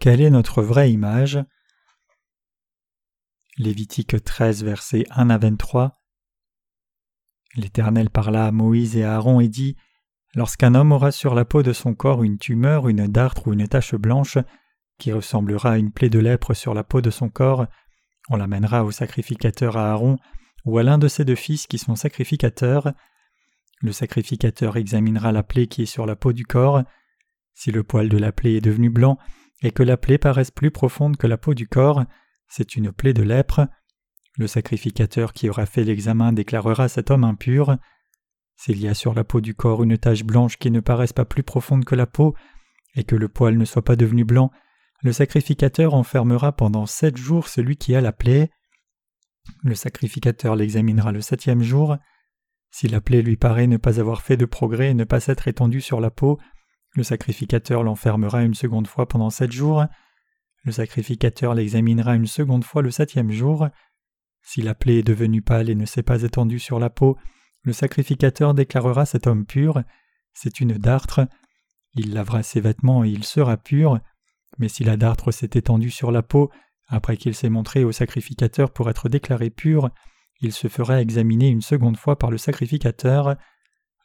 [0.00, 1.38] Quelle est notre vraie image?
[3.58, 6.00] Lévitique 13, versets 1 à 23.
[7.56, 9.76] L'Éternel parla à Moïse et à Aaron et dit
[10.34, 13.68] Lorsqu'un homme aura sur la peau de son corps une tumeur, une dartre ou une
[13.68, 14.38] tache blanche,
[14.96, 17.66] qui ressemblera à une plaie de lèpre sur la peau de son corps,
[18.30, 20.16] on l'amènera au sacrificateur à Aaron
[20.64, 22.94] ou à l'un de ses deux fils qui sont sacrificateurs.
[23.82, 26.84] Le sacrificateur examinera la plaie qui est sur la peau du corps.
[27.52, 29.18] Si le poil de la plaie est devenu blanc
[29.62, 32.04] et que la plaie paraisse plus profonde que la peau du corps,
[32.48, 33.66] c'est une plaie de lèpre.
[34.36, 37.76] Le sacrificateur qui aura fait l'examen déclarera cet homme impur.
[38.56, 41.24] S'il y a sur la peau du corps une tache blanche qui ne paraisse pas
[41.24, 42.34] plus profonde que la peau,
[42.94, 44.50] et que le poil ne soit pas devenu blanc,
[45.02, 48.50] le sacrificateur enfermera pendant sept jours celui qui a la plaie.
[49.62, 51.96] Le sacrificateur l'examinera le septième jour.
[52.70, 55.48] Si la plaie lui paraît ne pas avoir fait de progrès et ne pas s'être
[55.48, 56.38] étendue sur la peau,
[56.94, 59.84] le sacrificateur l'enfermera une seconde fois pendant sept jours.
[60.64, 63.68] Le sacrificateur l'examinera une seconde fois le septième jour.
[64.42, 67.16] Si la plaie est devenue pâle et ne s'est pas étendue sur la peau,
[67.62, 69.82] le sacrificateur déclarera cet homme pur.
[70.32, 71.26] C'est une dartre.
[71.94, 74.00] Il lavera ses vêtements et il sera pur.
[74.58, 76.50] Mais si la dartre s'est étendue sur la peau,
[76.88, 79.90] après qu'il s'est montré au sacrificateur pour être déclaré pur,
[80.40, 83.36] il se fera examiner une seconde fois par le sacrificateur.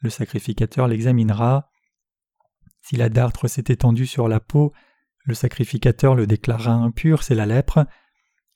[0.02, 1.70] Le sacrificateur l'examinera.
[2.88, 4.72] Si la dartre s'est étendue sur la peau,
[5.24, 7.88] le sacrificateur le déclarera impur, c'est la lèpre.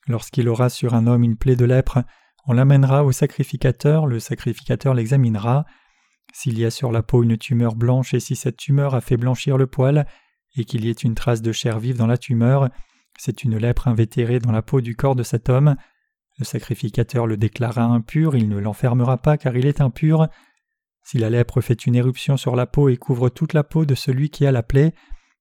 [0.06, 2.04] Lorsqu'il aura sur un homme une plaie de lèpre,
[2.46, 5.64] on l'amènera au sacrificateur, le sacrificateur l'examinera.
[6.32, 9.16] S'il y a sur la peau une tumeur blanche et si cette tumeur a fait
[9.16, 10.06] blanchir le poil,
[10.56, 12.68] et qu'il y ait une trace de chair vive dans la tumeur,
[13.18, 15.74] c'est une lèpre invétérée dans la peau du corps de cet homme.
[16.38, 20.28] Le sacrificateur le déclara impur, il ne l'enfermera pas car il est impur.
[21.02, 23.94] Si la lèpre fait une éruption sur la peau et couvre toute la peau de
[23.94, 24.94] celui qui a la plaie,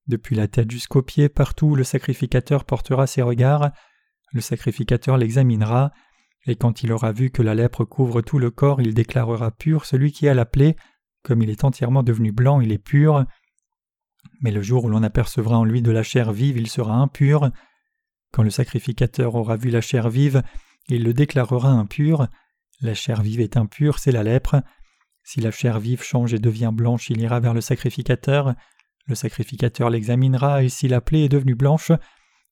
[0.07, 3.71] depuis la tête jusqu'aux pieds, partout où le sacrificateur portera ses regards,
[4.31, 5.91] le sacrificateur l'examinera,
[6.45, 9.85] et quand il aura vu que la lèpre couvre tout le corps, il déclarera pur
[9.85, 10.75] celui qui a la plaie,
[11.23, 13.25] comme il est entièrement devenu blanc, il est pur.
[14.41, 17.51] Mais le jour où l'on apercevra en lui de la chair vive, il sera impur.
[18.31, 20.43] Quand le sacrificateur aura vu la chair vive,
[20.87, 22.27] il le déclarera impur.
[22.81, 24.61] La chair vive est impure, c'est la lèpre.
[25.31, 28.55] Si la chair vive change et devient blanche, il ira vers le sacrificateur.
[29.05, 31.91] Le sacrificateur l'examinera, et si la plaie est devenue blanche,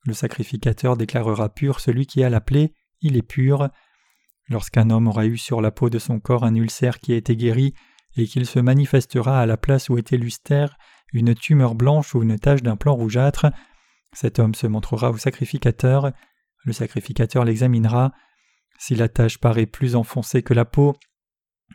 [0.05, 3.69] le sacrificateur déclarera pur celui qui a la plaie, il est pur.
[4.47, 7.35] Lorsqu'un homme aura eu sur la peau de son corps un ulcère qui a été
[7.35, 7.73] guéri,
[8.15, 10.77] et qu'il se manifestera à la place où était l'ulcère
[11.13, 13.47] une tumeur blanche ou une tache d'un plan rougeâtre,
[14.13, 16.11] cet homme se montrera au sacrificateur,
[16.63, 18.11] le sacrificateur l'examinera,
[18.77, 20.95] si la tache paraît plus enfoncée que la peau,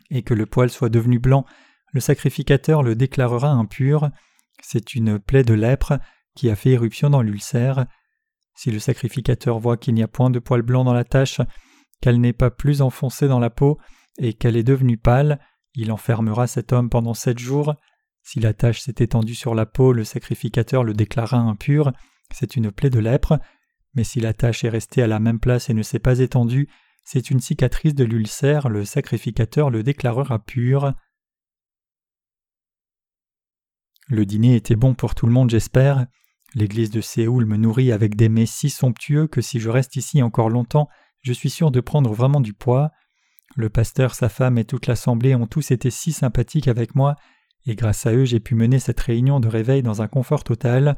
[0.09, 1.45] et que le poil soit devenu blanc,
[1.91, 4.09] le sacrificateur le déclarera impur,
[4.61, 5.99] c'est une plaie de lèpre
[6.35, 7.85] qui a fait éruption dans l'ulcère.
[8.55, 11.41] Si le sacrificateur voit qu'il n'y a point de poil blanc dans la tache,
[12.01, 13.79] qu'elle n'est pas plus enfoncée dans la peau,
[14.17, 15.39] et qu'elle est devenue pâle,
[15.75, 17.75] il enfermera cet homme pendant sept jours.
[18.21, 21.91] Si la tache s'est étendue sur la peau, le sacrificateur le déclara impur,
[22.31, 23.39] c'est une plaie de lèpre,
[23.95, 26.69] mais si la tache est restée à la même place et ne s'est pas étendue,
[27.03, 30.93] c'est une cicatrice de l'ulcère, le sacrificateur le déclarera pur.
[34.07, 36.07] Le dîner était bon pour tout le monde, j'espère.
[36.55, 40.21] L'église de Séoul me nourrit avec des mets si somptueux que si je reste ici
[40.21, 40.87] encore longtemps,
[41.21, 42.91] je suis sûr de prendre vraiment du poids.
[43.55, 47.15] Le pasteur, sa femme et toute l'assemblée ont tous été si sympathiques avec moi,
[47.65, 50.97] et grâce à eux j'ai pu mener cette réunion de réveil dans un confort total.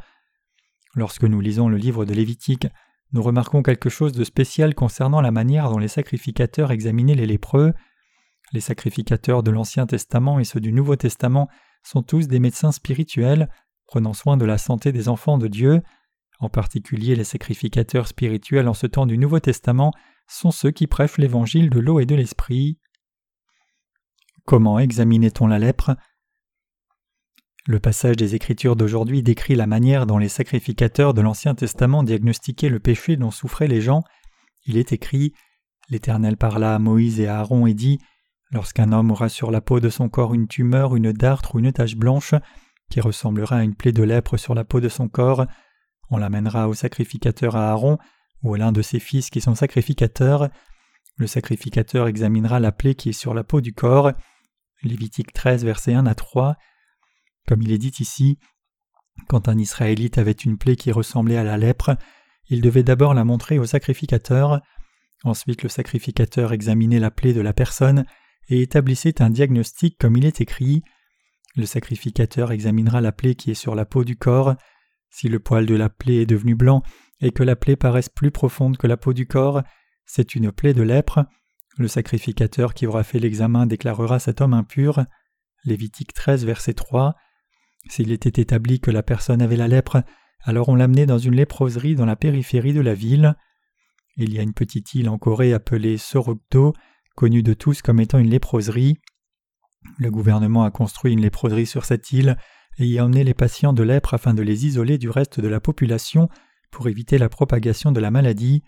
[0.95, 2.67] Lorsque nous lisons le livre de Lévitique,
[3.15, 7.71] nous remarquons quelque chose de spécial concernant la manière dont les sacrificateurs examinaient les lépreux.
[8.51, 11.47] Les sacrificateurs de l'Ancien Testament et ceux du Nouveau Testament
[11.81, 13.49] sont tous des médecins spirituels,
[13.87, 15.81] prenant soin de la santé des enfants de Dieu.
[16.41, 19.93] En particulier les sacrificateurs spirituels en ce temps du Nouveau Testament
[20.27, 22.79] sont ceux qui prêchent l'évangile de l'eau et de l'esprit.
[24.43, 25.95] Comment examinait-on la lèpre?
[27.67, 32.69] Le passage des Écritures d'aujourd'hui décrit la manière dont les sacrificateurs de l'Ancien Testament diagnostiquaient
[32.69, 34.03] le péché dont souffraient les gens.
[34.65, 35.33] Il est écrit
[35.89, 37.99] L'Éternel parla à Moïse et à Aaron et dit
[38.51, 41.71] Lorsqu'un homme aura sur la peau de son corps une tumeur, une dartre ou une
[41.71, 42.35] tache blanche,
[42.91, 45.47] qui ressemblera à une plaie de lèpre sur la peau de son corps,
[46.11, 47.97] on l'amènera au sacrificateur à Aaron,
[48.43, 50.49] ou à l'un de ses fils qui sont sacrificateurs.
[51.17, 54.11] Le sacrificateur examinera la plaie qui est sur la peau du corps.
[54.83, 56.57] Lévitique 13, versets 1 à 3.
[57.47, 58.39] Comme il est dit ici,
[59.27, 61.97] quand un Israélite avait une plaie qui ressemblait à la lèpre,
[62.47, 64.61] il devait d'abord la montrer au sacrificateur.
[65.23, 68.05] Ensuite, le sacrificateur examinait la plaie de la personne
[68.49, 70.83] et établissait un diagnostic comme il est écrit.
[71.55, 74.55] Le sacrificateur examinera la plaie qui est sur la peau du corps.
[75.09, 76.83] Si le poil de la plaie est devenu blanc
[77.21, 79.63] et que la plaie paraisse plus profonde que la peau du corps,
[80.05, 81.25] c'est une plaie de lèpre.
[81.77, 85.05] Le sacrificateur qui aura fait l'examen déclarera cet homme impur.
[85.63, 87.15] Lévitique 13, verset 3.
[87.89, 90.03] S'il était établi que la personne avait la lèpre,
[90.41, 93.35] alors on l'amenait dans une léproserie dans la périphérie de la ville.
[94.17, 96.73] Il y a une petite île en Corée appelée Sorokdo,
[97.15, 98.97] connue de tous comme étant une léproserie.
[99.97, 102.37] Le gouvernement a construit une léproserie sur cette île
[102.77, 105.47] et y a emmené les patients de lèpre afin de les isoler du reste de
[105.47, 106.29] la population
[106.71, 108.63] pour éviter la propagation de la maladie.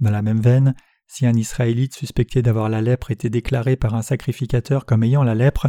[0.00, 0.74] Dans la même veine,
[1.06, 5.34] si un Israélite suspecté d'avoir la lèpre était déclaré par un sacrificateur comme ayant la
[5.34, 5.68] lèpre,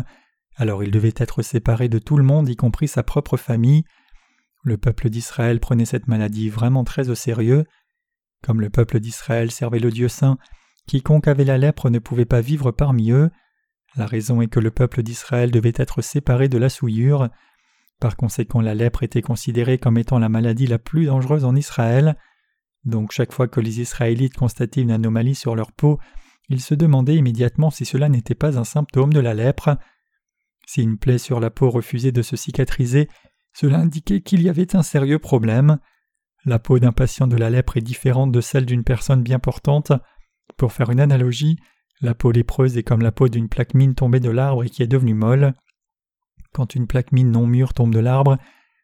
[0.57, 3.83] alors il devait être séparé de tout le monde, y compris sa propre famille.
[4.63, 7.65] Le peuple d'Israël prenait cette maladie vraiment très au sérieux.
[8.43, 10.37] Comme le peuple d'Israël servait le Dieu saint,
[10.87, 13.29] quiconque avait la lèpre ne pouvait pas vivre parmi eux.
[13.95, 17.29] La raison est que le peuple d'Israël devait être séparé de la souillure.
[17.99, 22.17] Par conséquent, la lèpre était considérée comme étant la maladie la plus dangereuse en Israël.
[22.83, 25.99] Donc chaque fois que les Israélites constataient une anomalie sur leur peau,
[26.49, 29.77] ils se demandaient immédiatement si cela n'était pas un symptôme de la lèpre.
[30.67, 33.07] Si une plaie sur la peau refusait de se cicatriser,
[33.53, 35.79] cela indiquait qu'il y avait un sérieux problème.
[36.45, 39.93] La peau d'un patient de la lèpre est différente de celle d'une personne bien portante.
[40.57, 41.57] Pour faire une analogie,
[42.01, 44.83] la peau lépreuse est comme la peau d'une plaque mine tombée de l'arbre et qui
[44.83, 45.53] est devenue molle.
[46.51, 48.37] Quand une plaque mine non mûre tombe de l'arbre,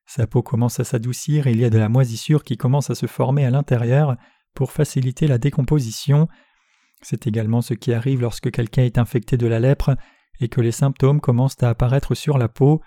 [0.05, 2.95] sa peau commence à s'adoucir et il y a de la moisissure qui commence à
[2.95, 4.15] se former à l'intérieur
[4.55, 6.29] pour faciliter la décomposition.
[7.01, 9.95] C'est également ce qui arrive lorsque quelqu'un est infecté de la lèpre
[10.43, 12.81] et que les symptômes commencent à apparaître sur la peau.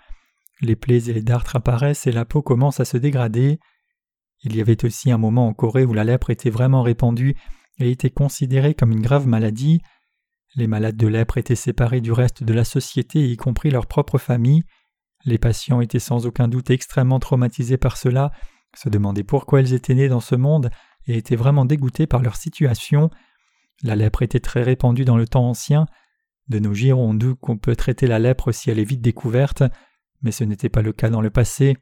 [0.61, 3.59] Les plaies et les dartres apparaissent et la peau commence à se dégrader.
[4.43, 7.35] Il y avait aussi un moment en Corée où la lèpre était vraiment répandue
[7.79, 9.81] et était considérée comme une grave maladie.
[10.55, 14.19] Les malades de lèpre étaient séparés du reste de la société, y compris leur propre
[14.19, 14.63] famille.
[15.25, 18.31] Les patients étaient sans aucun doute extrêmement traumatisés par cela,
[18.75, 20.69] se demandaient pourquoi ils étaient nés dans ce monde
[21.07, 23.09] et étaient vraiment dégoûtés par leur situation.
[23.81, 25.87] La lèpre était très répandue dans le temps ancien.
[26.49, 29.63] De nos jours, on doute qu'on peut traiter la lèpre si elle est vite découverte,
[30.21, 31.75] mais ce n'était pas le cas dans le passé.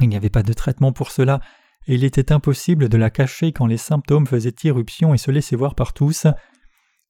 [0.00, 1.40] Il n'y avait pas de traitement pour cela,
[1.86, 5.56] et il était impossible de la cacher quand les symptômes faisaient irruption et se laissaient
[5.56, 6.26] voir par tous.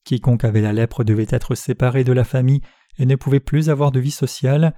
[0.04, 2.62] Quiconque avait la lèpre devait être séparé de la famille
[2.98, 4.74] et ne pouvait plus avoir de vie sociale.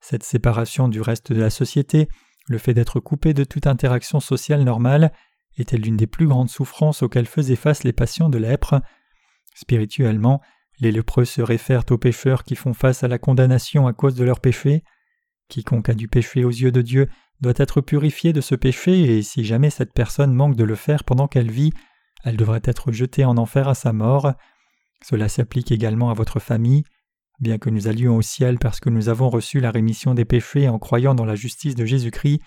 [0.00, 2.08] Cette séparation du reste de la société,
[2.48, 5.12] le fait d'être coupé de toute interaction sociale normale,
[5.56, 8.82] était l'une des plus grandes souffrances auxquelles faisaient face les patients de lèpre.
[9.54, 10.42] Spirituellement,
[10.78, 14.24] les lépreux se réfèrent aux pécheurs qui font face à la condamnation à cause de
[14.24, 14.82] leurs péchés.
[15.48, 17.08] Quiconque a du péché aux yeux de Dieu
[17.40, 21.04] doit être purifié de ce péché et si jamais cette personne manque de le faire
[21.04, 21.72] pendant qu'elle vit,
[22.24, 24.32] elle devrait être jetée en enfer à sa mort.
[25.04, 26.84] Cela s'applique également à votre famille.
[27.38, 30.68] Bien que nous allions au ciel parce que nous avons reçu la rémission des péchés
[30.68, 32.40] en croyant dans la justice de Jésus-Christ,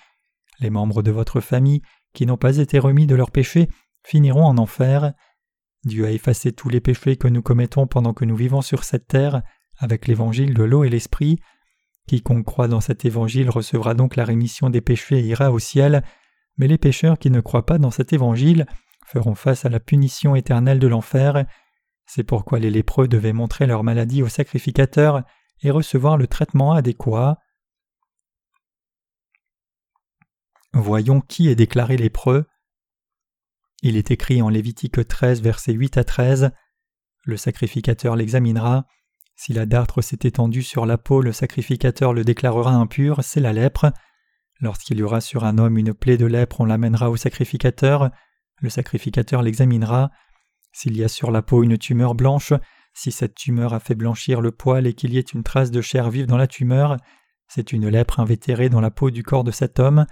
[0.59, 1.81] les membres de votre famille
[2.13, 3.69] qui n'ont pas été remis de leurs péchés
[4.03, 5.13] finiront en enfer.
[5.85, 9.07] Dieu a effacé tous les péchés que nous commettons pendant que nous vivons sur cette
[9.07, 9.41] terre
[9.77, 11.39] avec l'évangile de l'eau et l'esprit.
[12.07, 16.03] Quiconque croit dans cet évangile recevra donc la rémission des péchés et ira au ciel,
[16.57, 18.65] mais les pécheurs qui ne croient pas dans cet évangile
[19.05, 21.45] feront face à la punition éternelle de l'enfer
[22.11, 25.21] c'est pourquoi les lépreux devaient montrer leur maladie au sacrificateur
[25.61, 27.37] et recevoir le traitement adéquat.
[30.73, 32.47] Voyons qui est déclaré lépreux.
[33.81, 36.51] Il est écrit en Lévitique 13, versets 8 à 13.
[37.23, 38.85] Le sacrificateur l'examinera.
[39.37, 43.53] Si la dartre s'est étendue sur la peau, le sacrificateur le déclarera impur, c'est la
[43.53, 43.93] lèpre.
[44.59, 48.09] Lorsqu'il y aura sur un homme une plaie de lèpre, on l'amènera au sacrificateur.
[48.57, 50.11] Le sacrificateur l'examinera.
[50.73, 52.51] S'il y a sur la peau une tumeur blanche,
[52.93, 55.79] si cette tumeur a fait blanchir le poil et qu'il y ait une trace de
[55.79, 56.97] chair vive dans la tumeur,
[57.47, 60.05] c'est une lèpre invétérée dans la peau du corps de cet homme.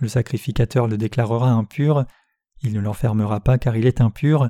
[0.00, 2.04] Le sacrificateur le déclarera impur.
[2.62, 4.48] Il ne l'enfermera pas car il est impur.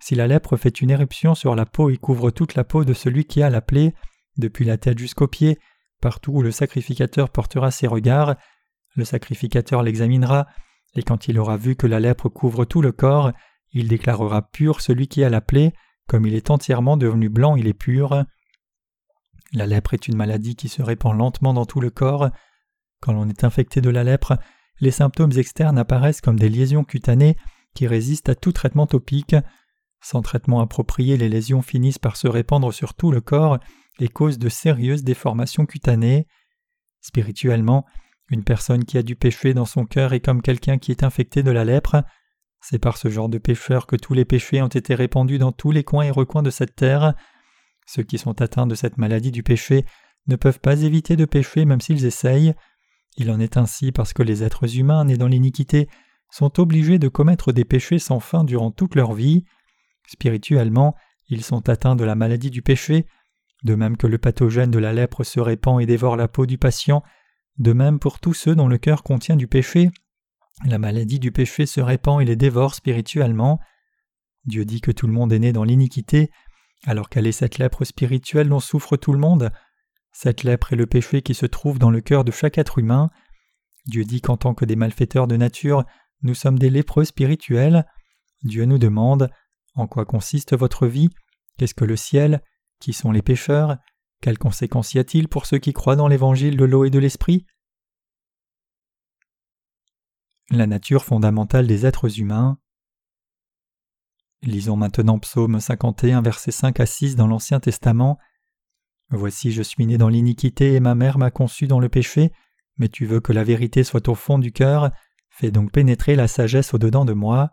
[0.00, 2.92] Si la lèpre fait une éruption sur la peau et couvre toute la peau de
[2.92, 3.94] celui qui a la plaie,
[4.36, 5.58] depuis la tête jusqu'aux pieds,
[6.00, 8.36] partout où le sacrificateur portera ses regards,
[8.94, 10.46] le sacrificateur l'examinera,
[10.94, 13.32] et quand il aura vu que la lèpre couvre tout le corps,
[13.72, 15.72] il déclarera pur celui qui a la plaie,
[16.06, 18.24] comme il est entièrement devenu blanc, il est pur.
[19.52, 22.30] La lèpre est une maladie qui se répand lentement dans tout le corps.
[23.00, 24.38] Quand l'on est infecté de la lèpre,
[24.80, 27.36] les symptômes externes apparaissent comme des lésions cutanées
[27.74, 29.36] qui résistent à tout traitement topique.
[30.00, 33.58] Sans traitement approprié, les lésions finissent par se répandre sur tout le corps
[33.98, 36.26] et causent de sérieuses déformations cutanées.
[37.00, 37.86] Spirituellement,
[38.30, 41.42] une personne qui a du péché dans son cœur est comme quelqu'un qui est infecté
[41.42, 42.02] de la lèpre.
[42.60, 45.70] C'est par ce genre de pécheurs que tous les péchés ont été répandus dans tous
[45.70, 47.14] les coins et recoins de cette terre.
[47.86, 49.84] Ceux qui sont atteints de cette maladie du péché
[50.26, 52.54] ne peuvent pas éviter de pécher même s'ils essayent.
[53.16, 55.88] Il en est ainsi parce que les êtres humains nés dans l'iniquité
[56.30, 59.44] sont obligés de commettre des péchés sans fin durant toute leur vie.
[60.06, 60.94] Spirituellement,
[61.28, 63.06] ils sont atteints de la maladie du péché,
[63.64, 66.58] de même que le pathogène de la lèpre se répand et dévore la peau du
[66.58, 67.02] patient,
[67.58, 69.90] de même pour tous ceux dont le cœur contient du péché,
[70.64, 73.60] la maladie du péché se répand et les dévore spirituellement.
[74.44, 76.30] Dieu dit que tout le monde est né dans l'iniquité,
[76.86, 79.50] alors quelle est cette lèpre spirituelle dont souffre tout le monde
[80.18, 83.10] Cette lèpre est le péché qui se trouve dans le cœur de chaque être humain.
[83.84, 85.84] Dieu dit qu'en tant que des malfaiteurs de nature,
[86.22, 87.84] nous sommes des lépreux spirituels.
[88.42, 89.30] Dieu nous demande
[89.74, 91.10] En quoi consiste votre vie?
[91.58, 92.42] Qu'est-ce que le ciel?
[92.80, 93.76] Qui sont les pécheurs?
[94.22, 97.44] Quelles conséquences y a-t-il pour ceux qui croient dans l'évangile de l'eau et de l'esprit?
[100.48, 102.58] La nature fondamentale des êtres humains.
[104.40, 108.18] Lisons maintenant Psaume 51, versets 5 à 6 dans l'Ancien Testament.
[109.10, 112.32] Voici, je suis né dans l'iniquité et ma mère m'a conçu dans le péché,
[112.76, 114.90] mais tu veux que la vérité soit au fond du cœur,
[115.30, 117.50] fais donc pénétrer la sagesse au-dedans de moi.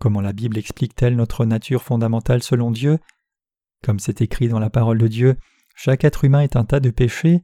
[0.00, 2.98] Comment la Bible explique-t-elle notre nature fondamentale selon Dieu?
[3.84, 5.36] Comme c'est écrit dans la parole de Dieu,
[5.76, 7.42] chaque être humain est un tas de péchés.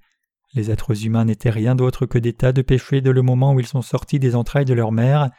[0.54, 3.60] Les êtres humains n'étaient rien d'autre que des tas de péchés de le moment où
[3.60, 5.30] ils sont sortis des entrailles de leur mère.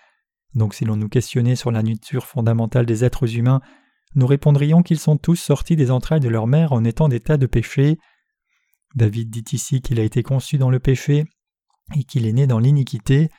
[0.55, 3.61] Donc si l'on nous questionnait sur la nature fondamentale des êtres humains,
[4.15, 7.37] nous répondrions qu'ils sont tous sortis des entrailles de leur mère en étant des tas
[7.37, 7.97] de péchés.
[8.95, 11.25] David dit ici qu'il a été conçu dans le péché
[11.95, 13.29] et qu'il est né dans l'iniquité.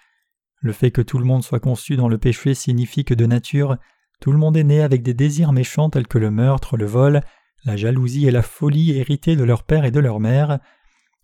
[0.60, 3.76] Le fait que tout le monde soit conçu dans le péché signifie que de nature,
[4.20, 7.22] tout le monde est né avec des désirs méchants tels que le meurtre, le vol,
[7.64, 10.58] la jalousie et la folie héritées de leur père et de leur mère.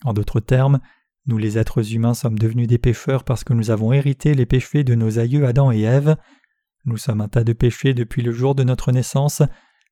[0.04, 0.80] En d'autres termes,
[1.26, 4.84] nous les êtres humains sommes devenus des pécheurs parce que nous avons hérité les péchés
[4.84, 6.16] de nos aïeux Adam et Ève.
[6.86, 9.42] Nous sommes un tas de péchés depuis le jour de notre naissance,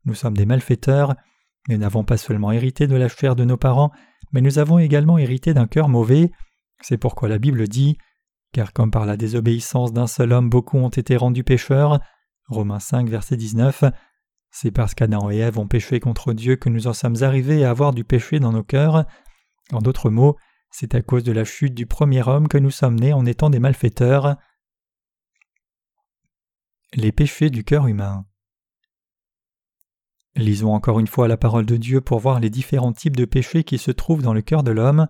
[0.04, 1.14] nous sommes des malfaiteurs,
[1.68, 3.92] nous n'avons pas seulement hérité de la chair de nos parents,
[4.32, 6.32] mais nous avons également hérité d'un cœur mauvais.
[6.80, 7.96] C'est pourquoi la Bible dit
[8.52, 12.00] Car comme par la désobéissance d'un seul homme beaucoup ont été rendus pécheurs,
[12.49, 13.84] Romains 5, verset 19,
[14.50, 17.70] c'est parce qu'Adam et Ève ont péché contre Dieu que nous en sommes arrivés à
[17.70, 19.06] avoir du péché dans nos cœurs.
[19.72, 20.37] En d'autres mots,
[20.70, 23.49] c'est à cause de la chute du premier homme que nous sommes nés en étant
[23.49, 24.37] des malfaiteurs.
[26.94, 28.26] Les péchés du cœur humain.
[30.37, 33.64] Lisons encore une fois la parole de Dieu pour voir les différents types de péchés
[33.64, 35.08] qui se trouvent dans le cœur de l'homme.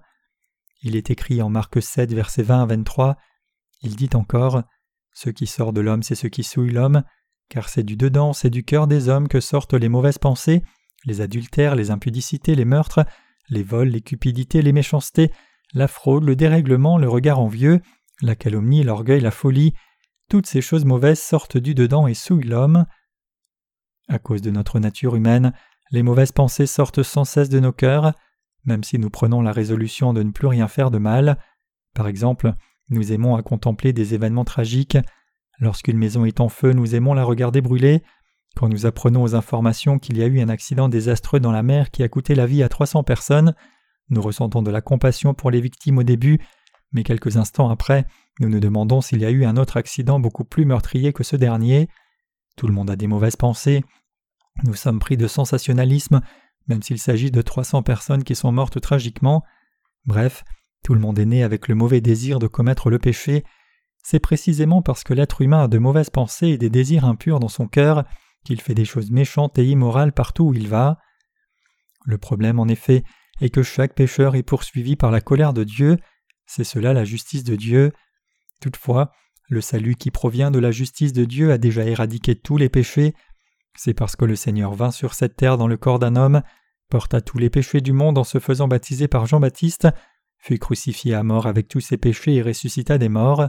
[0.83, 3.17] Il est écrit en Marc 7, versets 20 à 23.
[3.83, 4.63] Il dit encore
[5.13, 7.03] Ce qui sort de l'homme, c'est ce qui souille l'homme,
[7.49, 10.63] car c'est du dedans, c'est du cœur des hommes que sortent les mauvaises pensées,
[11.05, 13.05] les adultères, les impudicités, les meurtres,
[13.49, 15.33] les vols, les cupidités, les méchancetés,
[15.75, 17.81] la fraude, le dérèglement, le regard envieux,
[18.21, 19.75] la calomnie, l'orgueil, la folie,
[20.33, 22.87] toutes ces choses mauvaises sortent du dedans et souillent l'homme.
[24.09, 25.53] À cause de notre nature humaine,
[25.91, 28.15] les mauvaises pensées sortent sans cesse de nos cœurs,
[28.65, 31.37] même si nous prenons la résolution de ne plus rien faire de mal.
[31.95, 32.55] Par exemple,
[32.89, 34.97] nous aimons à contempler des événements tragiques.
[35.59, 38.03] Lorsqu'une maison est en feu, nous aimons la regarder brûler.
[38.57, 41.91] Quand nous apprenons aux informations qu'il y a eu un accident désastreux dans la mer
[41.91, 43.55] qui a coûté la vie à 300 personnes,
[44.09, 46.39] nous ressentons de la compassion pour les victimes au début,
[46.91, 48.07] mais quelques instants après,
[48.41, 51.37] nous nous demandons s'il y a eu un autre accident beaucoup plus meurtrier que ce
[51.37, 51.89] dernier.
[52.57, 53.85] Tout le monde a des mauvaises pensées.
[54.65, 56.21] Nous sommes pris de sensationnalisme,
[56.69, 59.43] même s'il s'agit de 300 personnes qui sont mortes tragiquement.
[60.05, 60.45] Bref,
[60.83, 63.45] tout le monde est né avec le mauvais désir de commettre le péché.
[64.03, 67.49] C'est précisément parce que l'être humain a de mauvaises pensées et des désirs impurs dans
[67.49, 68.05] son cœur
[68.45, 70.99] qu'il fait des choses méchantes et immorales partout où il va.
[72.05, 73.05] Le problème, en effet,
[73.41, 75.99] et que chaque pécheur est poursuivi par la colère de Dieu,
[76.47, 77.93] c'est cela la justice de Dieu.
[78.63, 79.11] Toutefois,
[79.49, 83.13] le salut qui provient de la justice de Dieu a déjà éradiqué tous les péchés,
[83.77, 86.43] c'est parce que le Seigneur vint sur cette terre dans le corps d'un homme,
[86.89, 89.89] porta tous les péchés du monde en se faisant baptiser par Jean-Baptiste,
[90.39, 93.49] fut crucifié à mort avec tous ses péchés et ressuscita des morts.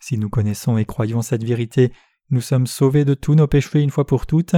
[0.00, 1.92] Si nous connaissons et croyons cette vérité,
[2.30, 4.56] nous sommes sauvés de tous nos péchés une fois pour toutes.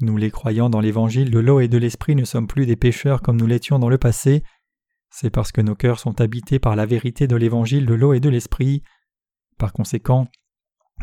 [0.00, 3.20] Nous les croyants dans l'évangile de l'eau et de l'esprit ne sommes plus des pécheurs
[3.20, 4.42] comme nous l'étions dans le passé.
[5.10, 8.20] C'est parce que nos cœurs sont habités par la vérité de l'évangile de l'eau et
[8.20, 8.82] de l'esprit.
[9.58, 10.28] Par conséquent,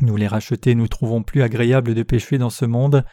[0.02, 3.06] nous les rachetés nous trouvons plus agréables de pécher dans ce monde.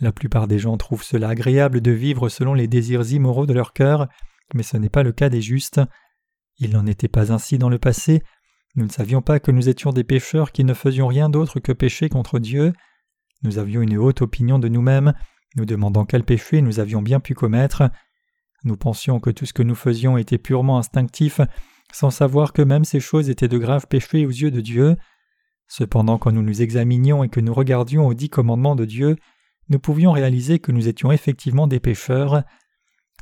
[0.00, 3.72] La plupart des gens trouvent cela agréable de vivre selon les désirs immoraux de leur
[3.72, 4.08] cœur,
[4.54, 5.80] mais ce n'est pas le cas des justes.
[6.58, 8.22] Il n'en était pas ainsi dans le passé.
[8.76, 11.72] Nous ne savions pas que nous étions des pécheurs qui ne faisions rien d'autre que
[11.72, 12.72] pécher contre Dieu.
[13.42, 15.14] Nous avions une haute opinion de nous-mêmes,
[15.56, 17.90] nous demandant quel péché nous avions bien pu commettre.
[18.64, 21.40] Nous pensions que tout ce que nous faisions était purement instinctif,
[21.94, 24.96] sans savoir que même ces choses étaient de graves péchés aux yeux de Dieu.
[25.68, 29.16] Cependant, quand nous nous examinions et que nous regardions aux dix commandements de Dieu,
[29.68, 32.42] nous pouvions réaliser que nous étions effectivement des pécheurs.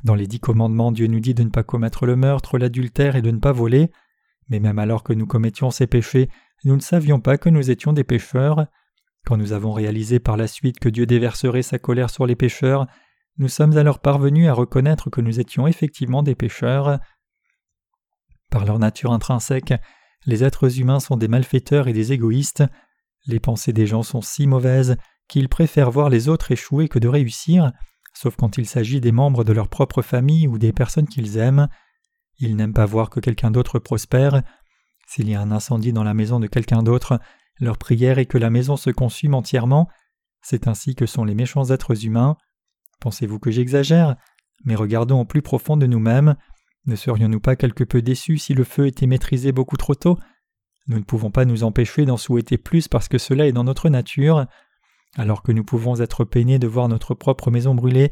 [0.03, 3.21] Dans les dix commandements, Dieu nous dit de ne pas commettre le meurtre, l'adultère et
[3.21, 3.91] de ne pas voler.
[4.49, 6.29] Mais même alors que nous commettions ces péchés,
[6.65, 8.65] nous ne savions pas que nous étions des pécheurs.
[9.23, 12.87] Quand nous avons réalisé par la suite que Dieu déverserait sa colère sur les pécheurs,
[13.37, 16.99] nous sommes alors parvenus à reconnaître que nous étions effectivement des pécheurs.
[18.53, 19.73] Par leur nature intrinsèque,
[20.27, 22.63] les êtres humains sont des malfaiteurs et des égoïstes.
[23.25, 24.95] Les pensées des gens sont si mauvaises
[25.27, 27.71] qu'ils préfèrent voir les autres échouer que de réussir,
[28.13, 31.67] sauf quand il s'agit des membres de leur propre famille ou des personnes qu'ils aiment.
[32.37, 34.43] Ils n'aiment pas voir que quelqu'un d'autre prospère.
[35.07, 37.19] S'il y a un incendie dans la maison de quelqu'un d'autre,
[37.59, 39.89] leur prière est que la maison se consume entièrement.
[40.43, 42.37] C'est ainsi que sont les méchants êtres humains.
[42.99, 44.15] Pensez-vous que j'exagère?
[44.63, 46.35] Mais regardons au plus profond de nous-mêmes.
[46.85, 50.17] Ne serions-nous pas quelque peu déçus si le feu était maîtrisé beaucoup trop tôt?
[50.87, 53.89] Nous ne pouvons pas nous empêcher d'en souhaiter plus parce que cela est dans notre
[53.89, 54.45] nature.
[55.15, 58.11] Alors que nous pouvons être peinés de voir notre propre maison brûler,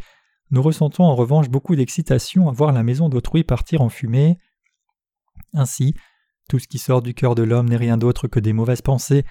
[0.52, 4.38] nous ressentons en revanche beaucoup d'excitation à voir la maison d'autrui partir en fumée.
[5.54, 5.96] Ainsi,
[6.50, 9.24] tout ce qui sort du cœur de l'homme n'est rien d'autre que des mauvaises pensées,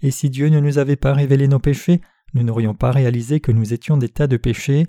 [0.00, 2.00] et si Dieu ne nous avait pas révélé nos péchés,
[2.34, 4.86] nous n'aurions pas réalisé que nous étions des tas de péchés.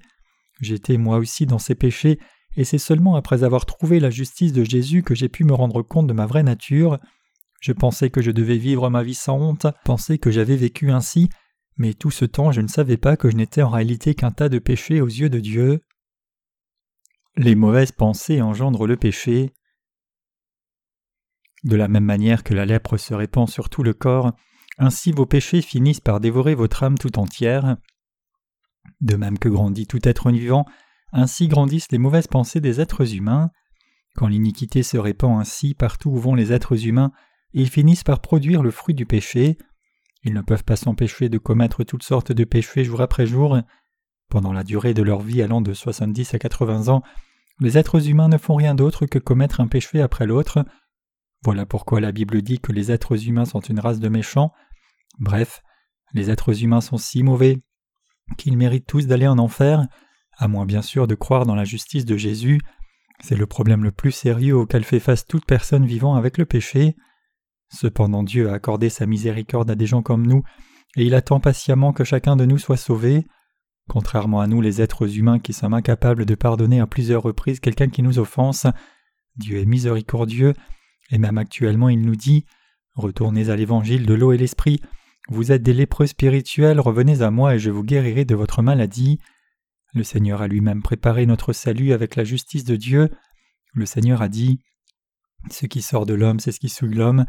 [0.61, 2.19] J'étais moi aussi dans ces péchés,
[2.59, 5.81] et c'est seulement après avoir trouvé la justice de Jésus que j'ai pu me rendre
[5.81, 6.99] compte de ma vraie nature.
[7.61, 11.29] Je pensais que je devais vivre ma vie sans honte, pensais que j'avais vécu ainsi,
[11.77, 14.49] mais tout ce temps je ne savais pas que je n'étais en réalité qu'un tas
[14.49, 15.79] de péchés aux yeux de Dieu.
[17.37, 19.53] Les mauvaises pensées engendrent le péché.
[21.63, 24.33] De la même manière que la lèpre se répand sur tout le corps,
[24.77, 27.77] ainsi vos péchés finissent par dévorer votre âme tout entière.
[28.99, 30.65] De même que grandit tout être vivant,
[31.11, 33.51] ainsi grandissent les mauvaises pensées des êtres humains.
[34.15, 37.11] Quand l'iniquité se répand ainsi partout où vont les êtres humains,
[37.53, 39.57] ils finissent par produire le fruit du péché.
[40.23, 43.59] Ils ne peuvent pas s'empêcher de commettre toutes sortes de péchés jour après jour.
[44.29, 47.01] Pendant la durée de leur vie allant de 70 à 80 ans,
[47.59, 50.65] les êtres humains ne font rien d'autre que commettre un péché après l'autre.
[51.43, 54.51] Voilà pourquoi la Bible dit que les êtres humains sont une race de méchants.
[55.19, 55.61] Bref,
[56.13, 57.57] les êtres humains sont si mauvais
[58.37, 59.87] qu'ils méritent tous d'aller en enfer,
[60.39, 62.59] à moins bien sûr de croire dans la justice de Jésus.
[63.21, 66.95] C'est le problème le plus sérieux auquel fait face toute personne vivant avec le péché.
[67.69, 70.41] Cependant Dieu a accordé sa miséricorde à des gens comme nous,
[70.95, 73.27] et il attend patiemment que chacun de nous soit sauvé.
[73.89, 77.89] Contrairement à nous les êtres humains qui sommes incapables de pardonner à plusieurs reprises quelqu'un
[77.89, 78.65] qui nous offense,
[79.35, 80.53] Dieu est miséricordieux,
[81.11, 82.45] et même actuellement il nous dit
[82.95, 84.81] Retournez à l'évangile de l'eau et l'esprit,
[85.29, 89.19] vous êtes des lépreux spirituels, revenez à moi et je vous guérirai de votre maladie.
[89.93, 93.09] Le Seigneur a lui-même préparé notre salut avec la justice de Dieu.
[93.73, 94.59] Le Seigneur a dit
[95.49, 97.25] Ce qui sort de l'homme, c'est ce qui souille l'homme,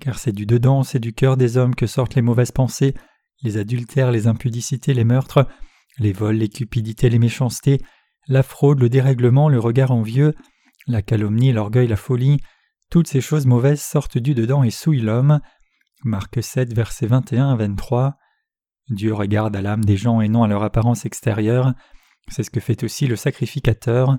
[0.00, 2.94] car c'est du dedans, c'est du cœur des hommes que sortent les mauvaises pensées,
[3.42, 5.48] les adultères, les impudicités, les meurtres,
[5.98, 7.80] les vols, les cupidités, les méchancetés,
[8.28, 10.34] la fraude, le dérèglement, le regard envieux,
[10.86, 12.38] la calomnie, l'orgueil, la folie,
[12.90, 15.40] toutes ces choses mauvaises sortent du dedans et souillent l'homme.
[16.04, 18.16] Marc 7, versets 21 à 23.
[18.90, 21.74] Dieu regarde à l'âme des gens et non à leur apparence extérieure.
[22.28, 24.18] C'est ce que fait aussi le sacrificateur.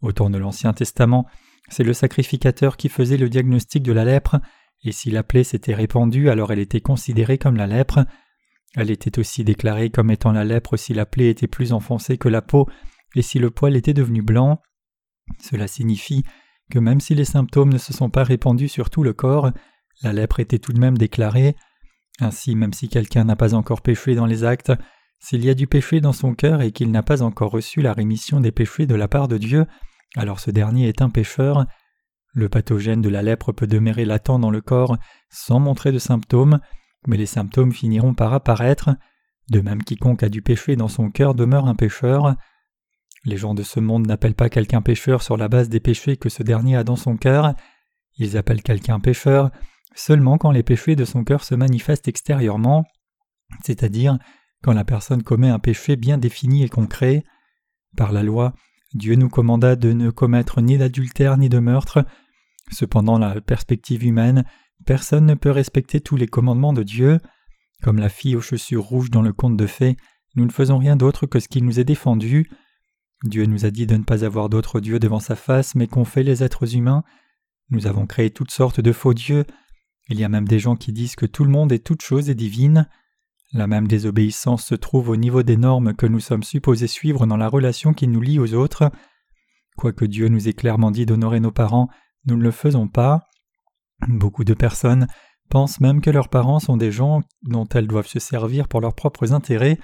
[0.00, 1.26] Au temps de l'Ancien Testament,
[1.68, 4.40] c'est le sacrificateur qui faisait le diagnostic de la lèpre
[4.84, 8.04] et si la plaie s'était répandue, alors elle était considérée comme la lèpre.
[8.74, 12.28] Elle était aussi déclarée comme étant la lèpre si la plaie était plus enfoncée que
[12.28, 12.68] la peau
[13.14, 14.60] et si le poil était devenu blanc.
[15.38, 16.24] Cela signifie
[16.70, 19.52] que même si les symptômes ne se sont pas répandus sur tout le corps,
[20.02, 21.54] la lèpre était tout de même déclarée.
[22.20, 24.72] Ainsi, même si quelqu'un n'a pas encore péché dans les actes,
[25.22, 27.92] s'il y a du péché dans son cœur et qu'il n'a pas encore reçu la
[27.92, 29.66] rémission des péchés de la part de Dieu,
[30.16, 31.64] alors ce dernier est un pécheur,
[32.34, 34.96] le pathogène de la lèpre peut demeurer latent dans le corps
[35.30, 36.58] sans montrer de symptômes,
[37.06, 38.90] mais les symptômes finiront par apparaître.
[39.48, 42.34] De même quiconque a du péché dans son cœur demeure un pécheur.
[43.24, 46.30] Les gens de ce monde n'appellent pas quelqu'un pécheur sur la base des péchés que
[46.30, 47.54] ce dernier a dans son cœur.
[48.16, 49.50] Ils appellent quelqu'un pécheur
[49.94, 52.84] seulement quand les péchés de son cœur se manifestent extérieurement,
[53.62, 54.18] c'est-à-dire
[54.62, 57.24] quand la personne commet un péché bien défini et concret.
[57.96, 58.54] Par la loi,
[58.94, 62.04] Dieu nous commanda de ne commettre ni d'adultère ni de meurtre,
[62.70, 64.44] Cependant, la perspective humaine,
[64.86, 67.18] personne ne peut respecter tous les commandements de Dieu.
[67.82, 69.96] Comme la fille aux chaussures rouges dans le conte de fées,
[70.36, 72.48] nous ne faisons rien d'autre que ce qui nous est défendu.
[73.24, 76.04] Dieu nous a dit de ne pas avoir d'autres dieux devant sa face, mais qu'ont
[76.04, 77.04] fait les êtres humains.
[77.70, 79.44] Nous avons créé toutes sortes de faux dieux.
[80.08, 82.30] Il y a même des gens qui disent que tout le monde et toute chose
[82.30, 82.88] est divine.
[83.52, 87.36] La même désobéissance se trouve au niveau des normes que nous sommes supposés suivre dans
[87.36, 88.90] la relation qui nous lie aux autres.
[89.76, 91.88] Quoique Dieu nous ait clairement dit d'honorer nos parents,
[92.26, 93.24] nous ne le faisons pas.
[94.08, 95.06] Beaucoup de personnes
[95.50, 98.94] pensent même que leurs parents sont des gens dont elles doivent se servir pour leurs
[98.94, 99.78] propres intérêts,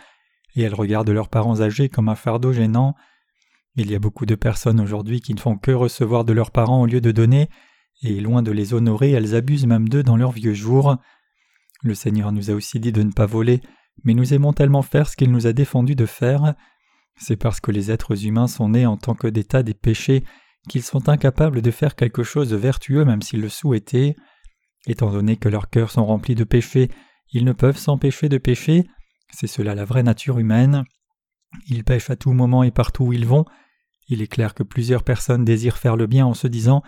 [0.54, 2.94] et elles regardent leurs parents âgés comme un fardeau gênant.
[3.76, 6.80] Il y a beaucoup de personnes aujourd'hui qui ne font que recevoir de leurs parents
[6.80, 7.50] au lieu de donner,
[8.02, 10.96] et loin de les honorer, elles abusent même d'eux dans leurs vieux jours.
[11.82, 13.60] Le Seigneur nous a aussi dit de ne pas voler,
[14.04, 16.54] mais nous aimons tellement faire ce qu'il nous a défendu de faire.
[17.16, 20.24] C'est parce que les êtres humains sont nés en tant que d'état des péchés
[20.68, 24.16] qu'ils sont incapables de faire quelque chose de vertueux même s'ils le souhaitaient.
[24.86, 26.90] Étant donné que leurs cœurs sont remplis de péchés,
[27.32, 28.86] ils ne peuvent s'empêcher de pécher,
[29.30, 30.84] c'est cela la vraie nature humaine.
[31.66, 33.44] Ils pêchent à tout moment et partout où ils vont.
[34.08, 36.82] Il est clair que plusieurs personnes désirent faire le bien en se disant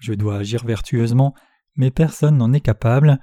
[0.00, 1.34] Je dois agir vertueusement,
[1.76, 3.18] mais personne n'en est capable.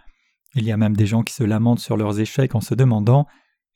[0.56, 3.28] Il y a même des gens qui se lamentent sur leurs échecs en se demandant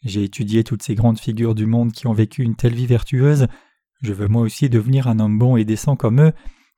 [0.03, 3.47] J'ai étudié toutes ces grandes figures du monde qui ont vécu une telle vie vertueuse,
[4.01, 6.33] je veux moi aussi devenir un homme bon et décent comme eux,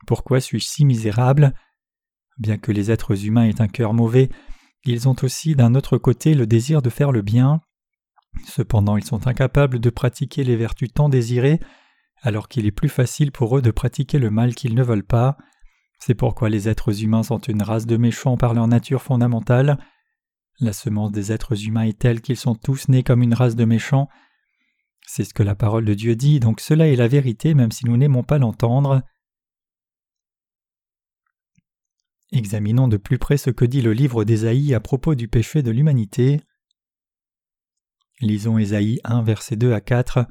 [0.06, 1.54] pourquoi suis-je si misérable?
[2.38, 4.30] Bien que les êtres humains aient un cœur mauvais,
[4.84, 7.62] ils ont aussi d'un autre côté le désir de faire le bien.
[8.46, 11.62] Cependant ils sont incapables de pratiquer les vertus tant désirées,
[12.22, 15.38] alors qu'il est plus facile pour eux de pratiquer le mal qu'ils ne veulent pas.
[16.06, 19.80] C'est pourquoi les êtres humains sont une race de méchants par leur nature fondamentale.
[20.60, 23.64] La semence des êtres humains est telle qu'ils sont tous nés comme une race de
[23.64, 24.10] méchants.
[25.08, 27.86] C'est ce que la parole de Dieu dit, donc cela est la vérité même si
[27.86, 29.02] nous n'aimons pas l'entendre.
[32.34, 35.72] Examinons de plus près ce que dit le livre d'Ésaïe à propos du péché de
[35.72, 36.42] l'humanité.
[38.20, 40.28] Lisons Ésaïe 1, versets 2 à 4.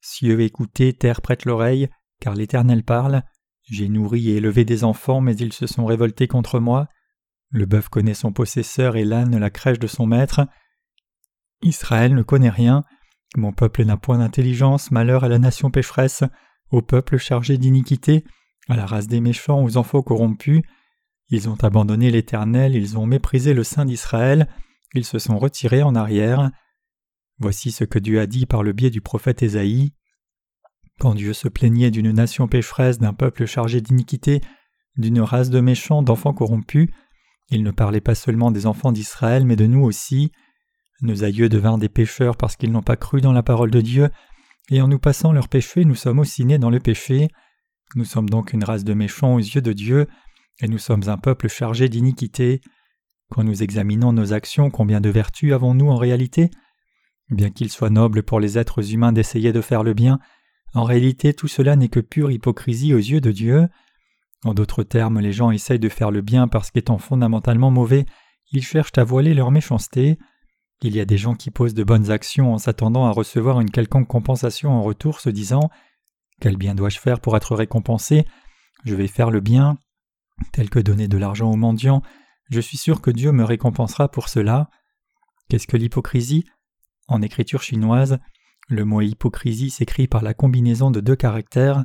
[0.00, 1.88] Cieux écoutez, terre prête l'oreille,
[2.20, 3.24] car l'Éternel parle.
[3.68, 6.88] J'ai nourri et élevé des enfants, mais ils se sont révoltés contre moi.
[7.50, 10.46] Le bœuf connaît son possesseur et l'âne la crèche de son maître.
[11.62, 12.84] Israël ne connaît rien.
[13.36, 16.22] Mon peuple n'a point d'intelligence, malheur à la nation pécheresse,
[16.70, 18.24] au peuple chargé d'iniquité,
[18.68, 20.62] à la race des méchants, aux enfants corrompus.
[21.28, 24.48] Ils ont abandonné l'Éternel, ils ont méprisé le Saint d'Israël,
[24.94, 26.50] ils se sont retirés en arrière.
[27.38, 29.92] Voici ce que Dieu a dit par le biais du prophète Ésaïe.
[31.00, 34.40] Quand Dieu se plaignait d'une nation pécheresse, d'un peuple chargé d'iniquité,
[34.96, 36.88] d'une race de méchants, d'enfants corrompus,
[37.50, 40.32] il ne parlait pas seulement des enfants d'Israël, mais de nous aussi.
[41.02, 44.08] Nos aïeux devinrent des pécheurs parce qu'ils n'ont pas cru dans la parole de Dieu,
[44.70, 47.28] et en nous passant leurs péchés, nous sommes aussi nés dans le péché.
[47.94, 50.08] Nous sommes donc une race de méchants aux yeux de Dieu,
[50.60, 52.62] et nous sommes un peuple chargé d'iniquité.
[53.30, 56.50] Quand nous examinons nos actions, combien de vertus avons-nous en réalité?
[57.28, 60.18] Bien qu'il soit noble pour les êtres humains d'essayer de faire le bien,
[60.74, 63.68] en réalité tout cela n'est que pure hypocrisie aux yeux de Dieu.
[64.44, 68.06] En d'autres termes, les gens essayent de faire le bien parce qu'étant fondamentalement mauvais,
[68.52, 70.18] ils cherchent à voiler leur méchanceté.
[70.82, 73.70] Il y a des gens qui posent de bonnes actions en s'attendant à recevoir une
[73.70, 75.70] quelconque compensation en retour, se disant
[76.40, 78.26] Quel bien dois-je faire pour être récompensé?
[78.84, 79.78] Je vais faire le bien
[80.52, 82.02] tel que donner de l'argent aux mendiants,
[82.50, 84.70] je suis sûr que Dieu me récompensera pour cela.
[85.48, 86.44] Qu'est-ce que l'hypocrisie?
[87.08, 88.18] En écriture chinoise,
[88.68, 91.84] le mot hypocrisie s'écrit par la combinaison de deux caractères,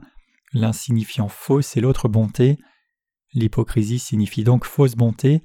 [0.54, 2.58] l'un signifiant fausse et l'autre bonté.
[3.34, 5.42] L'hypocrisie signifie donc fausse bonté.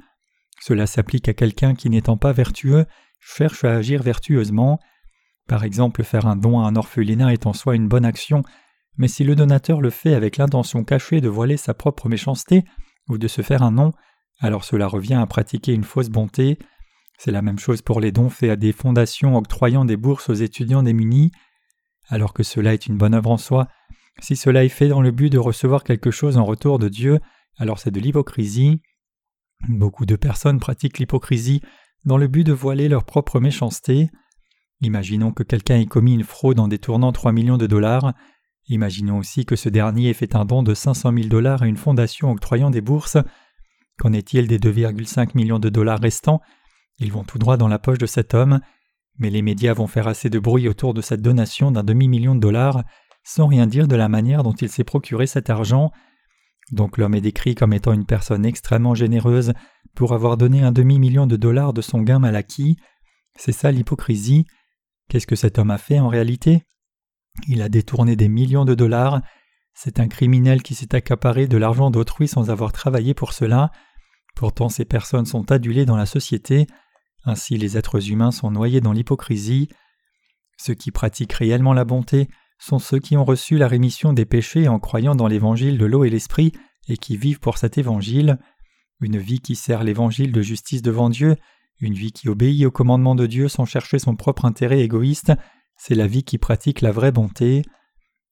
[0.61, 2.87] Cela s'applique à quelqu'un qui n'étant pas vertueux
[3.27, 4.79] cherche à agir vertueusement.
[5.49, 8.42] Par exemple, faire un don à un orphelinat est en soi une bonne action,
[8.96, 12.64] mais si le donateur le fait avec l'intention cachée de voiler sa propre méchanceté,
[13.09, 13.92] ou de se faire un nom,
[14.40, 16.59] alors cela revient à pratiquer une fausse bonté.
[17.18, 20.35] C'est la même chose pour les dons faits à des fondations octroyant des bourses aux
[20.35, 21.33] étudiants démunis.
[22.09, 23.68] Alors que cela est une bonne œuvre en soi,
[24.20, 27.20] si cela est fait dans le but de recevoir quelque chose en retour de Dieu,
[27.59, 28.81] alors c'est de l'hypocrisie.
[29.68, 31.61] Beaucoup de personnes pratiquent l'hypocrisie
[32.05, 34.11] dans le but de voiler leur propre méchanceté.
[34.81, 38.14] Imaginons que quelqu'un ait commis une fraude en détournant 3 millions de dollars.
[38.68, 41.76] Imaginons aussi que ce dernier ait fait un don de 500 000 dollars à une
[41.76, 43.18] fondation octroyant des bourses.
[43.98, 46.40] Qu'en est-il des 2,5 millions de dollars restants
[46.99, 48.61] Ils vont tout droit dans la poche de cet homme,
[49.19, 52.41] mais les médias vont faire assez de bruit autour de cette donation d'un demi-million de
[52.41, 52.85] dollars
[53.27, 55.91] sans rien dire de la manière dont il s'est procuré cet argent.
[56.71, 59.53] Donc l'homme est décrit comme étant une personne extrêmement généreuse
[59.97, 62.77] pour avoir donné un demi-million de dollars de son gain mal acquis.
[63.37, 64.47] C'est ça l'hypocrisie.
[65.09, 66.63] Qu'est-ce que cet homme a fait en réalité?
[67.49, 69.21] Il a détourné des millions de dollars.
[69.75, 73.73] C'est un criminel qui s'est accaparé de l'argent d'autrui sans avoir travaillé pour cela.
[74.37, 76.69] Pourtant ces personnes sont adulées dans la société.
[77.27, 79.69] Ainsi les êtres humains sont noyés dans l'hypocrisie.
[80.57, 84.69] Ceux qui pratiquent réellement la bonté sont ceux qui ont reçu la rémission des péchés
[84.69, 86.53] en croyant dans l'évangile de l'eau et l'esprit
[86.89, 88.39] et qui vivent pour cet évangile.
[89.01, 91.37] Une vie qui sert l'évangile de justice devant Dieu,
[91.81, 95.33] une vie qui obéit au commandement de Dieu sans chercher son propre intérêt égoïste
[95.77, 97.62] c'est la vie qui pratique la vraie bonté.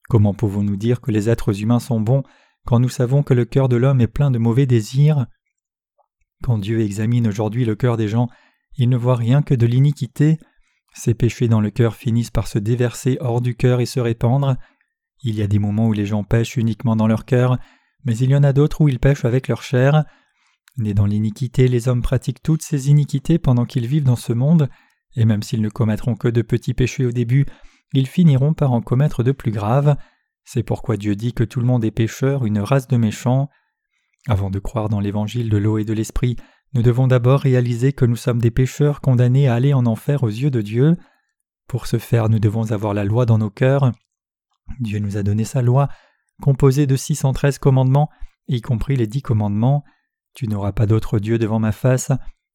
[0.09, 2.23] Comment pouvons-nous dire que les êtres humains sont bons
[2.65, 5.27] quand nous savons que le cœur de l'homme est plein de mauvais désirs?
[6.43, 8.27] Quand Dieu examine aujourd'hui le cœur des gens,
[8.77, 10.37] il ne voit rien que de l'iniquité.
[10.93, 14.55] Ces péchés dans le cœur finissent par se déverser hors du cœur et se répandre.
[15.23, 17.57] Il y a des moments où les gens pêchent uniquement dans leur cœur,
[18.05, 20.05] mais il y en a d'autres où ils pêchent avec leur chair.
[20.77, 24.69] Nés dans l'iniquité, les hommes pratiquent toutes ces iniquités pendant qu'ils vivent dans ce monde,
[25.15, 27.45] et même s'ils ne commettront que de petits péchés au début,
[27.93, 29.95] ils finiront par en commettre de plus graves.
[30.43, 33.49] C'est pourquoi Dieu dit que tout le monde est pécheur, une race de méchants.
[34.27, 36.35] Avant de croire dans l'évangile de l'eau et de l'esprit,
[36.75, 40.29] nous devons d'abord réaliser que nous sommes des pécheurs condamnés à aller en enfer aux
[40.29, 40.97] yeux de Dieu.
[41.69, 43.93] Pour ce faire, nous devons avoir la loi dans nos cœurs.
[44.81, 45.87] Dieu nous a donné sa loi,
[46.41, 48.09] composée de 613 commandements,
[48.49, 49.85] y compris les dix commandements.
[50.33, 52.11] Tu n'auras pas d'autre Dieu devant ma face,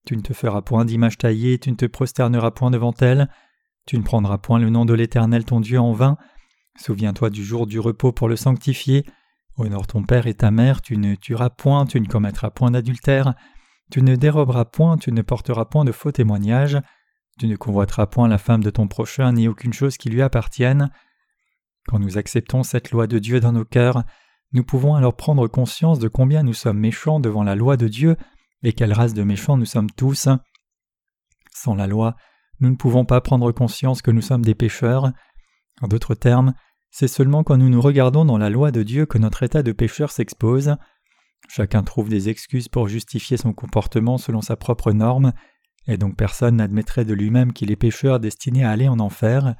[0.06, 3.30] tu ne te feras point d'image taillée, tu ne te prosterneras point devant elle,
[3.86, 6.18] tu ne prendras point le nom de l'Éternel ton Dieu en vain.
[6.76, 9.06] Souviens-toi du jour du repos pour le sanctifier.
[9.56, 13.34] Honore ton père et ta mère, tu ne tueras point, tu ne commettras point d'adultère,
[13.90, 16.78] tu ne déroberas point, tu ne porteras point de faux témoignages,
[17.38, 20.90] tu ne convoiteras point la femme de ton prochain ni aucune chose qui lui appartienne.
[21.88, 24.04] Quand nous acceptons cette loi de Dieu dans nos cœurs,
[24.52, 28.16] nous pouvons alors prendre conscience de combien nous sommes méchants devant la loi de Dieu
[28.62, 30.28] et quelle race de méchants nous sommes tous.
[31.52, 32.16] Sans la loi,
[32.60, 35.12] nous ne pouvons pas prendre conscience que nous sommes des pécheurs.
[35.80, 36.54] En d'autres termes,
[36.90, 39.72] c'est seulement quand nous nous regardons dans la loi de Dieu que notre état de
[39.72, 40.76] pécheur s'expose.
[41.48, 45.32] Chacun trouve des excuses pour justifier son comportement selon sa propre norme,
[45.86, 49.54] et donc personne n'admettrait de lui-même qu'il est pécheur destiné à aller en enfer.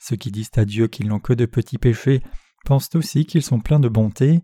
[0.00, 2.22] Ceux qui disent à Dieu qu'ils n'ont que de petits péchés
[2.64, 4.42] pensent aussi qu'ils sont pleins de bonté,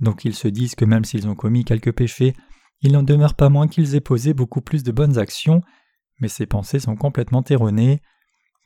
[0.00, 2.34] donc ils se disent que même s'ils ont commis quelques péchés,
[2.82, 5.62] il n'en demeure pas moins qu'ils aient posé beaucoup plus de bonnes actions,
[6.20, 8.00] mais ces pensées sont complètement erronées.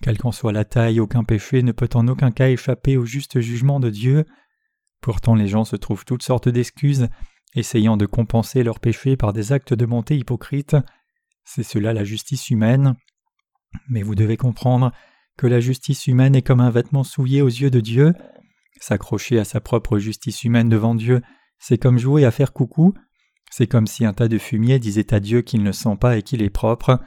[0.03, 3.41] Quelle qu'en soit la taille, aucun péché ne peut en aucun cas échapper au juste
[3.41, 4.25] jugement de Dieu.
[5.01, 7.09] Pourtant les gens se trouvent toutes sortes d'excuses,
[7.57, 10.77] essayant de compenser leurs péchés par des actes de bonté hypocrites.
[11.45, 12.95] C'est cela la justice humaine.
[13.89, 14.93] Mais vous devez comprendre
[15.37, 18.15] que la justice humaine est comme un vêtement souillé aux yeux de Dieu.
[18.81, 21.23] S'accrocher à sa propre justice humaine devant Dieu,
[21.59, 22.95] c'est comme jouer à faire coucou,
[23.51, 26.23] c'est comme si un tas de fumier disait à Dieu qu'il ne sent pas et
[26.23, 27.01] qu'il est propre.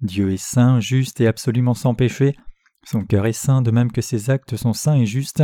[0.00, 2.34] Dieu est saint, juste et absolument sans péché,
[2.86, 5.42] son cœur est saint de même que ses actes sont saints et justes.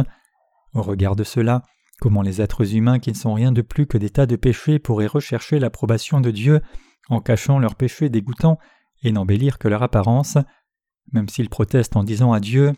[0.75, 1.63] Au regard de cela,
[2.03, 4.81] comment les êtres humains qui ne sont rien de plus que des tas de péchés
[4.81, 6.61] pourraient rechercher l'approbation de Dieu
[7.09, 8.59] en cachant leurs péchés dégoûtants
[9.05, 10.37] et n'embellir que leur apparence
[11.13, 12.73] même s'ils protestent en disant à Dieu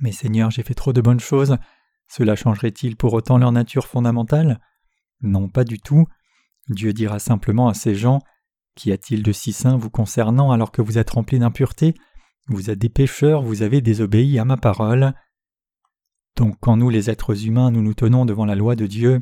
[0.00, 1.58] Mais Seigneur, j'ai fait trop de bonnes choses,
[2.08, 4.58] cela changerait-il pour autant leur nature fondamentale?
[5.20, 6.06] Non, pas du tout.
[6.70, 8.20] Dieu dira simplement à ces gens
[8.74, 11.94] Qu'y a-t-il de si saint vous concernant alors que vous êtes remplis d'impureté
[12.48, 15.12] Vous êtes des pécheurs, vous avez désobéi à ma parole.
[16.36, 19.20] Donc quand nous les êtres humains nous nous tenons devant la loi de Dieu,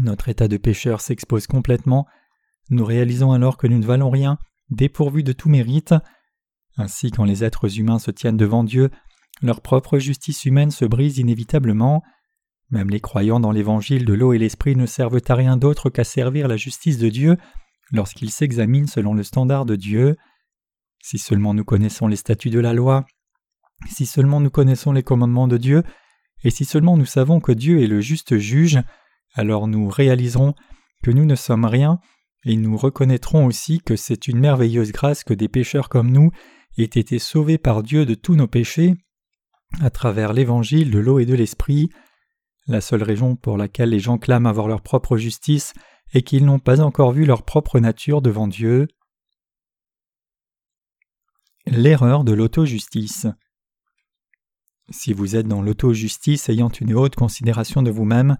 [0.00, 2.06] notre état de pécheur s'expose complètement,
[2.70, 4.38] nous réalisons alors que nous ne valons rien,
[4.70, 5.94] dépourvus de tout mérite,
[6.78, 8.90] ainsi, quand les êtres humains se tiennent devant Dieu,
[9.42, 12.02] leur propre justice humaine se brise inévitablement.
[12.70, 16.04] Même les croyants dans l'évangile de l'eau et l'esprit ne servent à rien d'autre qu'à
[16.04, 17.36] servir la justice de Dieu
[17.90, 20.16] lorsqu'ils s'examinent selon le standard de Dieu.
[21.02, 23.04] Si seulement nous connaissons les statuts de la loi,
[23.90, 25.82] si seulement nous connaissons les commandements de Dieu,
[26.44, 28.80] et si seulement nous savons que Dieu est le juste juge,
[29.34, 30.54] alors nous réaliserons
[31.02, 32.00] que nous ne sommes rien,
[32.44, 36.30] et nous reconnaîtrons aussi que c'est une merveilleuse grâce que des pécheurs comme nous
[36.78, 38.94] aient été sauvés par Dieu de tous nos péchés
[39.80, 41.90] à travers l'évangile de l'eau et de l'esprit.
[42.66, 45.72] La seule raison pour laquelle les gens clament avoir leur propre justice
[46.12, 48.88] est qu'ils n'ont pas encore vu leur propre nature devant Dieu.
[51.66, 53.26] L'erreur de l'auto-justice.
[54.90, 58.36] Si vous êtes dans l'auto-justice ayant une haute considération de vous-même,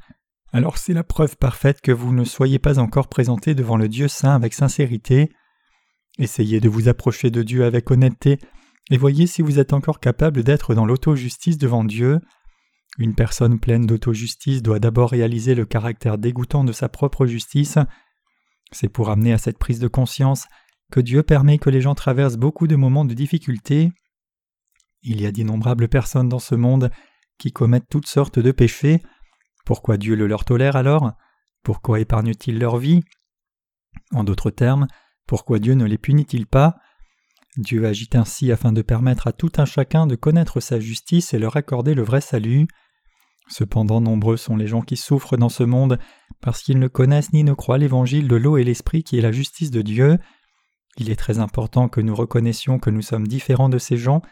[0.52, 4.08] alors c'est la preuve parfaite que vous ne soyez pas encore présenté devant le Dieu
[4.08, 5.30] saint avec sincérité.
[6.18, 8.38] Essayez de vous approcher de Dieu avec honnêteté
[8.90, 12.20] et voyez si vous êtes encore capable d'être dans l'auto-justice devant Dieu.
[12.98, 17.78] Une personne pleine d'auto-justice doit d'abord réaliser le caractère dégoûtant de sa propre justice.
[18.72, 20.46] C'est pour amener à cette prise de conscience
[20.90, 23.90] que Dieu permet que les gens traversent beaucoup de moments de difficulté.
[25.02, 26.90] Il y a d'innombrables personnes dans ce monde
[27.38, 29.02] qui commettent toutes sortes de péchés.
[29.64, 31.12] Pourquoi Dieu le leur tolère alors?
[31.62, 33.00] Pourquoi épargne-t-il leur vie?
[34.12, 34.86] En d'autres termes,
[35.26, 36.76] pourquoi Dieu ne les punit-il pas?
[37.56, 41.38] Dieu agit ainsi afin de permettre à tout un chacun de connaître sa justice et
[41.38, 42.66] leur accorder le vrai salut.
[43.48, 45.98] Cependant nombreux sont les gens qui souffrent dans ce monde
[46.40, 49.32] parce qu'ils ne connaissent ni ne croient l'évangile de l'eau et l'esprit qui est la
[49.32, 50.18] justice de Dieu.
[50.96, 54.22] Il est très important que nous reconnaissions que nous sommes différents de ces gens.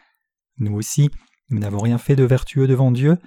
[0.60, 1.10] Nous aussi,
[1.48, 3.18] nous n'avons rien fait de vertueux devant Dieu.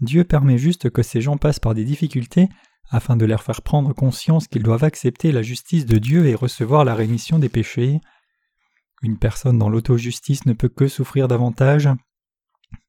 [0.00, 2.48] Dieu permet juste que ces gens passent par des difficultés
[2.90, 6.84] afin de leur faire prendre conscience qu'ils doivent accepter la justice de Dieu et recevoir
[6.84, 8.00] la rémission des péchés.
[9.02, 11.88] Une personne dans l'auto-justice ne peut que souffrir davantage,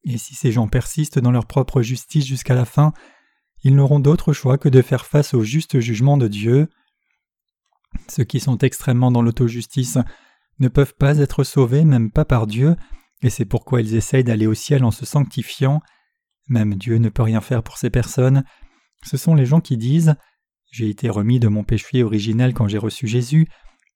[0.03, 2.93] et si ces gens persistent dans leur propre justice jusqu'à la fin,
[3.63, 6.69] ils n'auront d'autre choix que de faire face au juste jugement de Dieu.
[8.07, 9.97] Ceux qui sont extrêmement dans l'autojustice
[10.59, 12.75] ne peuvent pas être sauvés, même pas par Dieu,
[13.23, 15.81] et c'est pourquoi ils essayent d'aller au ciel en se sanctifiant.
[16.47, 18.43] Même Dieu ne peut rien faire pour ces personnes.
[19.03, 20.15] Ce sont les gens qui disent
[20.71, 23.47] J'ai été remis de mon péché originel quand j'ai reçu Jésus,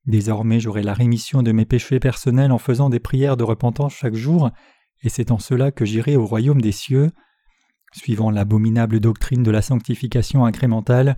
[0.06, 4.16] désormais j'aurai la rémission de mes péchés personnels en faisant des prières de repentance chaque
[4.16, 4.50] jour,
[5.04, 7.12] et c'est en cela que j'irai au royaume des cieux.
[7.94, 11.18] Suivant l'abominable doctrine de la sanctification incrémentale,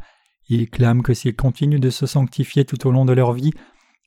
[0.49, 3.53] ils clament que s'ils continuent de se sanctifier tout au long de leur vie,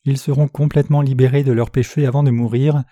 [0.05, 2.85] ils seront complètement libérés de leurs péchés avant de mourir.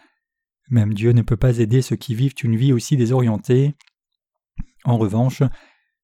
[0.70, 3.74] Même Dieu ne peut pas aider ceux qui vivent une vie aussi désorientée.
[4.84, 5.42] En revanche,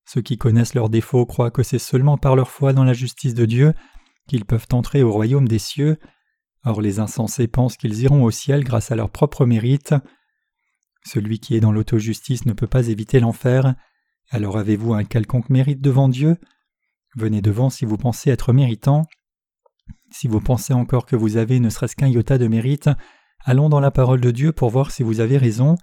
[0.04, 3.34] ceux qui connaissent leurs défauts croient que c'est seulement par leur foi dans la justice
[3.34, 3.74] de Dieu
[4.26, 5.98] qu'ils peuvent entrer au royaume des cieux.
[6.64, 9.94] Or les insensés pensent qu'ils iront au ciel grâce à leur propre mérite.
[11.04, 13.74] Celui qui est dans l'autojustice ne peut pas éviter l'enfer.
[14.30, 16.36] Alors avez-vous un quelconque mérite devant Dieu?
[17.16, 19.06] Venez devant si vous pensez être méritant.
[20.12, 22.90] Si vous pensez encore que vous avez ne serait-ce qu'un iota de mérite,
[23.44, 25.76] allons dans la parole de Dieu pour voir si vous avez raison.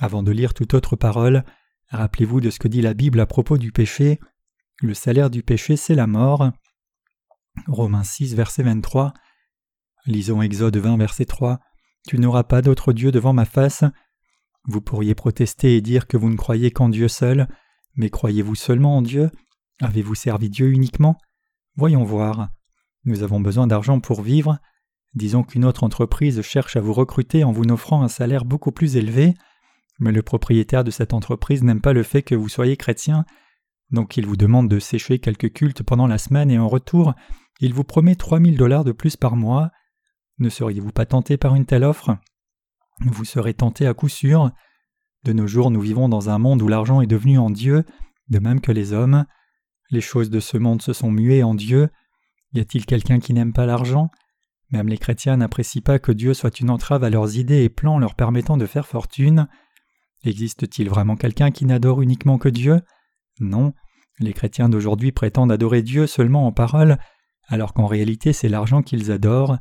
[0.00, 1.44] Avant de lire toute autre parole,
[1.88, 4.20] rappelez-vous de ce que dit la Bible à propos du péché.
[4.80, 6.50] Le salaire du péché, c'est la mort.
[7.68, 9.14] Romains 6, verset 23.
[10.06, 11.60] Lisons Exode 20, verset 3.
[12.06, 13.84] Tu n'auras pas d'autre Dieu devant ma face.
[14.66, 17.48] Vous pourriez protester et dire que vous ne croyez qu'en Dieu seul,
[17.96, 19.30] mais croyez-vous seulement en Dieu?
[19.80, 21.16] Avez-vous servi Dieu uniquement?
[21.76, 22.48] Voyons voir.
[23.04, 24.58] Nous avons besoin d'argent pour vivre.
[25.14, 28.96] Disons qu'une autre entreprise cherche à vous recruter en vous offrant un salaire beaucoup plus
[28.96, 29.34] élevé,
[30.00, 33.24] mais le propriétaire de cette entreprise n'aime pas le fait que vous soyez chrétien,
[33.90, 37.14] donc il vous demande de sécher quelques cultes pendant la semaine et en retour,
[37.60, 39.70] il vous promet 3000 dollars de plus par mois.
[40.38, 42.16] Ne seriez-vous pas tenté par une telle offre?
[43.00, 44.50] Vous serez tenté à coup sûr.
[45.22, 47.84] De nos jours, nous vivons dans un monde où l'argent est devenu en Dieu,
[48.28, 49.26] de même que les hommes.
[49.90, 51.88] Les choses de ce monde se sont muées en Dieu.
[52.52, 54.10] Y a-t-il quelqu'un qui n'aime pas l'argent?
[54.74, 58.00] Même les chrétiens n'apprécient pas que Dieu soit une entrave à leurs idées et plans
[58.00, 59.46] leur permettant de faire fortune.
[60.24, 62.80] Existe-t-il vraiment quelqu'un qui n'adore uniquement que Dieu?
[63.38, 63.72] Non.
[64.18, 66.98] Les chrétiens d'aujourd'hui prétendent adorer Dieu seulement en parole,
[67.46, 69.58] alors qu'en réalité c'est l'argent qu'ils adorent.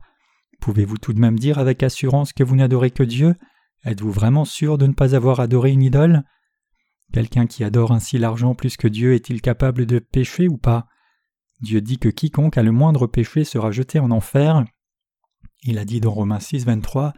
[0.61, 3.35] Pouvez-vous tout de même dire avec assurance que vous n'adorez que Dieu?
[3.85, 6.23] Êtes-vous vraiment sûr de ne pas avoir adoré une idole?
[7.13, 10.87] Quelqu'un qui adore ainsi l'argent plus que Dieu est-il capable de pécher ou pas?
[11.61, 14.65] Dieu dit que quiconque a le moindre péché sera jeté en enfer.
[15.65, 17.13] Il a dit dans Romains 6, 23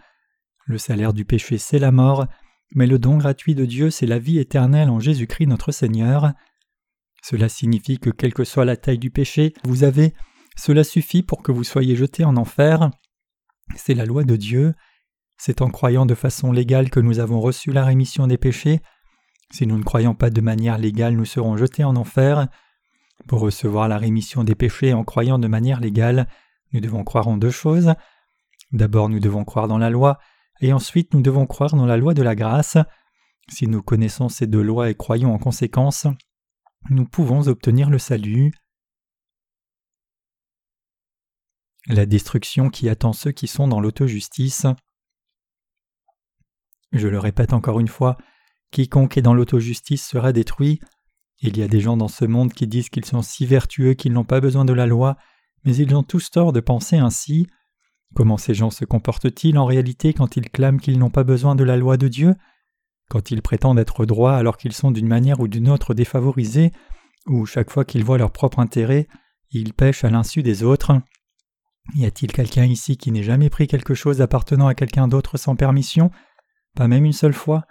[0.66, 2.28] Le salaire du péché c'est la mort,
[2.76, 6.34] mais le don gratuit de Dieu c'est la vie éternelle en Jésus-Christ notre Seigneur.
[7.24, 10.14] Cela signifie que quelle que soit la taille du péché, vous avez,
[10.56, 12.92] cela suffit pour que vous soyez jeté en enfer.
[13.76, 14.76] C'est la loi de Dieu.
[15.38, 18.80] C'est en croyant de façon légale que nous avons reçu la rémission des péchés.
[19.52, 22.48] Si nous ne croyons pas de manière légale, nous serons jetés en enfer.
[23.28, 26.28] Pour recevoir la rémission des péchés en croyant de manière légale,
[26.74, 27.94] nous devons croire en deux choses.
[28.72, 30.18] D'abord nous devons croire dans la loi,
[30.62, 32.78] et ensuite nous devons croire dans la loi de la grâce.
[33.50, 36.08] Si nous connaissons ces deux lois et croyons en conséquence,
[36.90, 38.52] nous pouvons obtenir le salut.
[41.88, 44.66] la destruction qui attend ceux qui sont dans l'autojustice.
[46.92, 48.18] Je le répète encore une fois,
[48.72, 50.80] quiconque est dans l'autojustice sera détruit.
[51.40, 54.14] Il y a des gens dans ce monde qui disent qu'ils sont si vertueux qu'ils
[54.14, 55.18] n'ont pas besoin de la loi,
[55.64, 57.48] mais ils ont tous tort de penser ainsi.
[58.14, 61.64] Comment ces gens se comportent-ils en réalité quand ils clament qu'ils n'ont pas besoin de
[61.64, 62.36] la loi de Dieu?
[63.10, 66.72] Quand ils prétendent être droits alors qu'ils sont d'une manière ou d'une autre défavorisés,
[67.28, 69.08] ou chaque fois qu'ils voient leur propre intérêt,
[69.52, 70.94] ils pêchent à l'insu des autres?
[71.96, 75.56] Y a-t-il quelqu'un ici qui n'ait jamais pris quelque chose appartenant à quelqu'un d'autre sans
[75.56, 76.12] permission?
[76.76, 77.66] Pas même une seule fois?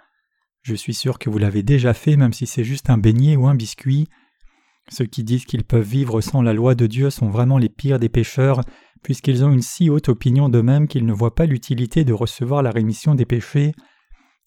[0.61, 3.47] Je suis sûr que vous l'avez déjà fait, même si c'est juste un beignet ou
[3.47, 4.07] un biscuit.
[4.89, 7.99] Ceux qui disent qu'ils peuvent vivre sans la loi de Dieu sont vraiment les pires
[7.99, 8.61] des pécheurs,
[9.03, 12.71] puisqu'ils ont une si haute opinion d'eux-mêmes qu'ils ne voient pas l'utilité de recevoir la
[12.71, 13.73] rémission des péchés.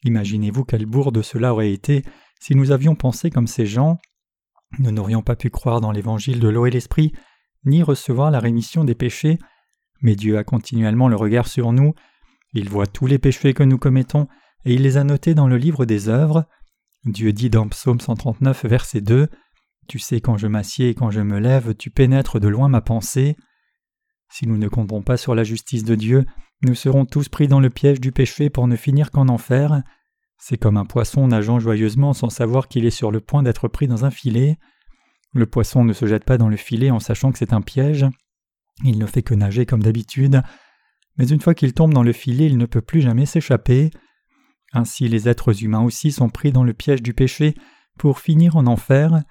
[0.05, 2.03] Imaginez-vous quelle bourde cela aurait été
[2.41, 3.99] si nous avions pensé comme ces gens.
[4.78, 7.12] Nous n'aurions pas pu croire dans l'évangile de l'eau et l'esprit,
[7.64, 9.39] ni recevoir la rémission des péchés,
[10.03, 11.95] mais Dieu a continuellement le regard sur nous,
[12.55, 14.28] il voit tous les péchés que nous commettons,
[14.64, 16.45] et il les a notés dans le livre des œuvres.
[17.05, 19.28] Dieu dit dans Psaume 139, verset 2
[19.89, 22.82] Tu sais quand je m'assieds et quand je me lève, tu pénètres de loin ma
[22.82, 23.36] pensée.
[24.30, 26.26] Si nous ne comptons pas sur la justice de Dieu,
[26.62, 29.82] nous serons tous pris dans le piège du péché pour ne finir qu'en enfer.
[30.36, 33.89] C'est comme un poisson nageant joyeusement sans savoir qu'il est sur le point d'être pris
[33.89, 34.59] dans un filet.
[35.32, 38.07] Le poisson ne se jette pas dans le filet en sachant que c'est un piège.
[38.84, 40.43] Il ne fait que nager comme d'habitude,
[41.16, 43.91] mais une fois qu'il tombe dans le filet, il ne peut plus jamais s'échapper.
[44.72, 47.55] Ainsi les êtres humains aussi sont pris dans le piège du péché
[47.99, 49.22] pour finir en enfer.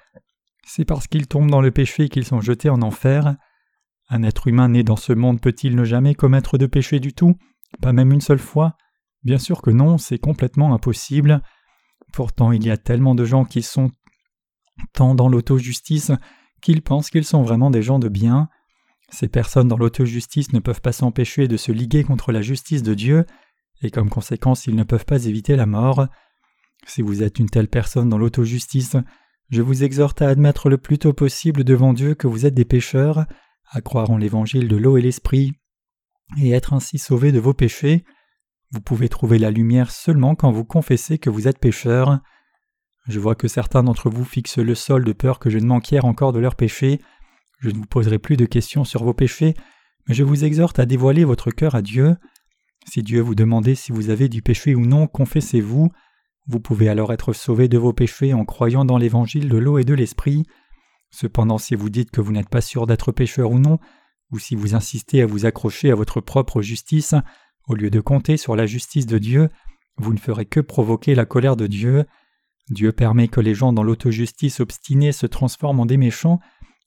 [0.69, 3.37] C'est parce qu'ils tombent dans le péché qu'ils sont jetés en enfer.
[4.09, 7.35] Un être humain né dans ce monde peut-il ne jamais commettre de péché du tout?
[7.81, 8.75] Pas même une seule fois?
[9.23, 11.41] Bien sûr que non, c'est complètement impossible.
[12.11, 13.91] Pourtant il y a tellement de gens qui sont
[14.93, 16.11] tant dans l'auto-justice
[16.61, 18.49] qu'ils pensent qu'ils sont vraiment des gens de bien.
[19.09, 22.93] Ces personnes dans l'auto-justice ne peuvent pas s'empêcher de se liguer contre la justice de
[22.93, 23.25] Dieu,
[23.81, 26.07] et comme conséquence ils ne peuvent pas éviter la mort.
[26.85, 28.97] Si vous êtes une telle personne dans l'auto-justice,
[29.49, 32.65] je vous exhorte à admettre le plus tôt possible devant Dieu que vous êtes des
[32.65, 33.25] pécheurs,
[33.69, 35.53] à croire en l'évangile de l'eau et l'esprit,
[36.37, 38.03] et être ainsi sauvé de vos péchés.
[38.71, 42.19] Vous pouvez trouver la lumière seulement quand vous confessez que vous êtes pécheur.
[43.07, 46.03] Je vois que certains d'entre vous fixent le sol de peur que je ne manquière
[46.03, 46.99] encore de leurs péchés.
[47.59, 49.53] Je ne vous poserai plus de questions sur vos péchés,
[50.07, 52.17] mais je vous exhorte à dévoiler votre cœur à Dieu.
[52.85, 55.89] Si Dieu vous demandait si vous avez du péché ou non, confessez-vous.
[56.47, 59.83] Vous pouvez alors être sauvé de vos péchés en croyant dans l'évangile de l'eau et
[59.83, 60.45] de l'esprit.
[61.09, 63.79] Cependant, si vous dites que vous n'êtes pas sûr d'être pécheur ou non,
[64.31, 67.15] ou si vous insistez à vous accrocher à votre propre justice,
[67.67, 69.49] au lieu de compter sur la justice de Dieu,
[69.97, 72.05] vous ne ferez que provoquer la colère de Dieu.
[72.69, 76.39] Dieu permet que les gens dans l'autojustice obstinée se transforment en des méchants,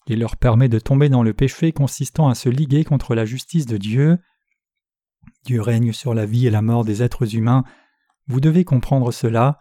[0.06, 3.66] et leur permet de tomber dans le péché consistant à se liguer contre la justice
[3.66, 4.18] de Dieu.
[5.44, 7.64] Dieu règne sur la vie et la mort des êtres humains.
[8.30, 9.58] Vous devez comprendre cela.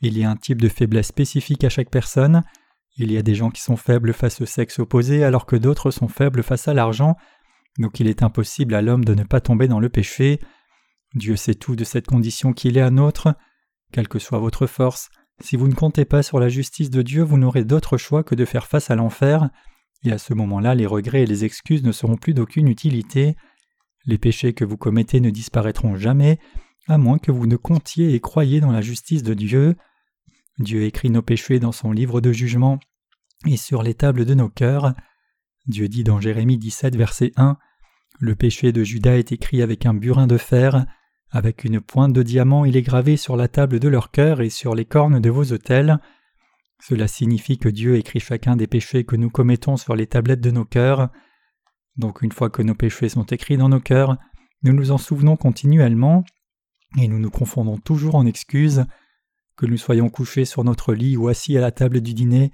[0.00, 2.42] Il y a un type de faiblesse spécifique à chaque personne.
[2.96, 5.92] Il y a des gens qui sont faibles face au sexe opposé alors que d'autres
[5.92, 7.16] sont faibles face à l'argent.
[7.78, 10.40] Donc il est impossible à l'homme de ne pas tomber dans le péché.
[11.14, 13.28] Dieu sait tout de cette condition qu'il est à nôtre.
[13.92, 15.08] Quelle que soit votre force,
[15.40, 18.34] si vous ne comptez pas sur la justice de Dieu, vous n'aurez d'autre choix que
[18.34, 19.50] de faire face à l'enfer,
[20.02, 23.36] et à ce moment-là les regrets et les excuses ne seront plus d'aucune utilité.
[24.04, 26.40] Les péchés que vous commettez ne disparaîtront jamais,
[26.90, 29.76] à moins que vous ne comptiez et croyiez dans la justice de Dieu.
[30.58, 32.80] Dieu écrit nos péchés dans son livre de jugement
[33.46, 34.94] et sur les tables de nos cœurs.
[35.66, 37.56] Dieu dit dans Jérémie 17, verset 1
[38.18, 40.84] Le péché de Judas est écrit avec un burin de fer,
[41.30, 44.50] avec une pointe de diamant il est gravé sur la table de leur cœur et
[44.50, 46.00] sur les cornes de vos autels.
[46.82, 50.50] Cela signifie que Dieu écrit chacun des péchés que nous commettons sur les tablettes de
[50.50, 51.10] nos cœurs.
[51.96, 54.16] Donc une fois que nos péchés sont écrits dans nos cœurs,
[54.64, 56.24] nous nous en souvenons continuellement,
[56.98, 58.84] et nous nous confondons toujours en excuses.
[59.56, 62.50] Que nous soyons couchés sur notre lit ou assis à la table du dîner,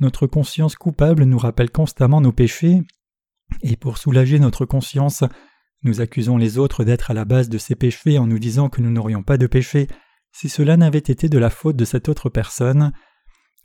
[0.00, 2.82] notre conscience coupable nous rappelle constamment nos péchés,
[3.62, 5.24] et pour soulager notre conscience,
[5.82, 8.80] nous accusons les autres d'être à la base de ces péchés en nous disant que
[8.80, 9.86] nous n'aurions pas de péché
[10.32, 12.92] si cela n'avait été de la faute de cette autre personne.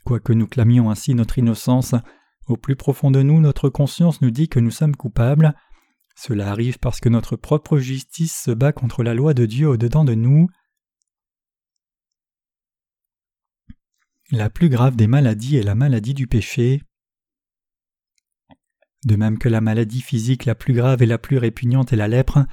[0.04, 1.94] Quoique nous clamions ainsi notre innocence,
[2.46, 5.54] au plus profond de nous notre conscience nous dit que nous sommes coupables.
[6.14, 10.04] Cela arrive parce que notre propre justice se bat contre la loi de Dieu au-dedans
[10.04, 10.48] de nous.
[14.30, 16.82] La plus grave des maladies est la maladie du péché.
[19.04, 22.08] De même que la maladie physique la plus grave et la plus répugnante est la
[22.08, 22.46] lèpre,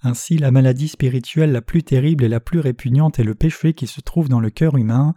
[0.00, 3.86] ainsi la maladie spirituelle la plus terrible et la plus répugnante est le péché qui
[3.86, 5.14] se trouve dans le cœur humain.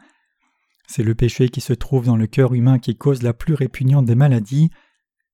[0.88, 4.06] C'est le péché qui se trouve dans le cœur humain qui cause la plus répugnante
[4.06, 4.70] des maladies.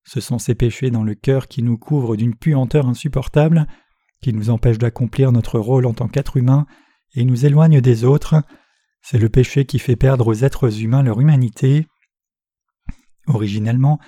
[0.08, 3.68] Ce sont ces péchés dans le cœur qui nous couvrent d'une puanteur insupportable,
[4.22, 6.66] qui nous empêchent d'accomplir notre rôle en tant qu'être humain
[7.14, 8.42] et nous éloignent des autres.
[9.02, 11.88] C'est le péché qui fait perdre aux êtres humains leur humanité.
[13.28, 14.00] Originellement,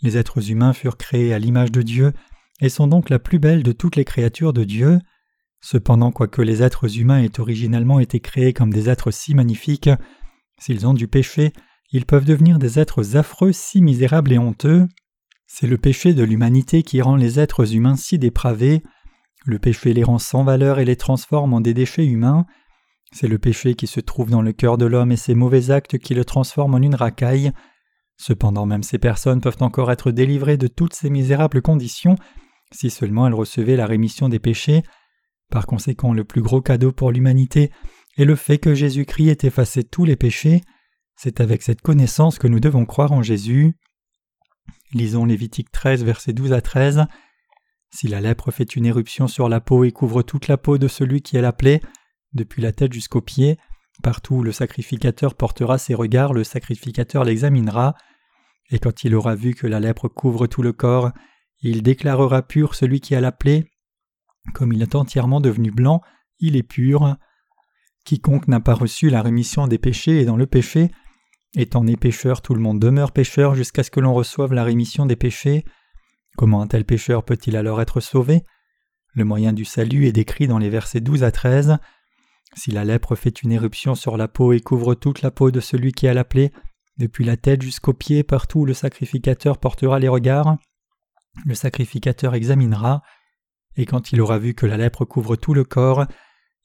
[0.00, 2.14] les êtres humains furent créés à l'image de Dieu
[2.62, 4.98] et sont donc la plus belle de toutes les créatures de Dieu.
[5.60, 9.90] Cependant, quoique les êtres humains aient originellement été créés comme des êtres si magnifiques,
[10.58, 11.52] s'ils ont du péché,
[11.92, 14.88] ils peuvent devenir des êtres affreux si misérables et honteux.
[15.56, 18.82] C'est le péché de l'humanité qui rend les êtres humains si dépravés.
[19.46, 22.44] Le péché les rend sans valeur et les transforme en des déchets humains.
[23.12, 25.96] C'est le péché qui se trouve dans le cœur de l'homme et ses mauvais actes
[25.98, 27.52] qui le transforment en une racaille.
[28.16, 32.16] Cependant même ces personnes peuvent encore être délivrées de toutes ces misérables conditions
[32.72, 34.82] si seulement elles recevaient la rémission des péchés.
[35.52, 37.70] Par conséquent, le plus gros cadeau pour l'humanité
[38.16, 40.62] est le fait que Jésus-Christ ait effacé tous les péchés.
[41.14, 43.76] C'est avec cette connaissance que nous devons croire en Jésus.
[44.94, 47.04] Lisons Lévitique 13, versets 12 à 13.
[47.90, 50.88] Si la lèpre fait une éruption sur la peau et couvre toute la peau de
[50.88, 51.80] celui qui est la plaie,
[52.32, 53.58] depuis la tête jusqu'aux pieds,
[54.02, 57.94] Partout où le sacrificateur portera ses regards, le sacrificateur l'examinera,
[58.70, 61.12] et quand il aura vu que la lèpre couvre tout le corps,
[61.60, 63.70] il déclarera pur celui qui a la plaie.
[64.52, 66.00] Comme il est entièrement devenu blanc,
[66.40, 67.16] il est pur.
[68.04, 70.90] Quiconque n'a pas reçu la rémission des péchés est dans le péché.
[71.56, 75.06] Étant né pécheur, tout le monde demeure pécheur jusqu'à ce que l'on reçoive la rémission
[75.06, 75.64] des péchés.
[76.36, 78.42] Comment un tel pécheur peut-il alors être sauvé?
[79.12, 81.78] Le moyen du salut est décrit dans les versets 12 à 13.
[82.56, 85.60] Si la lèpre fait une éruption sur la peau et couvre toute la peau de
[85.60, 86.50] celui qui a la plaie,
[86.98, 90.56] depuis la tête jusqu'aux pieds, partout où le sacrificateur portera les regards.
[91.44, 93.02] Le sacrificateur examinera,
[93.76, 96.06] et quand il aura vu que la lèpre couvre tout le corps,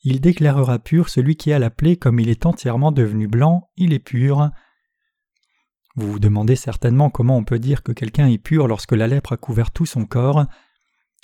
[0.04, 3.94] il déclarera pur celui qui a la plaie comme il est entièrement devenu blanc, il
[3.94, 4.50] est pur.
[6.00, 9.34] Vous vous demandez certainement comment on peut dire que quelqu'un est pur lorsque la lèpre
[9.34, 10.46] a couvert tout son corps.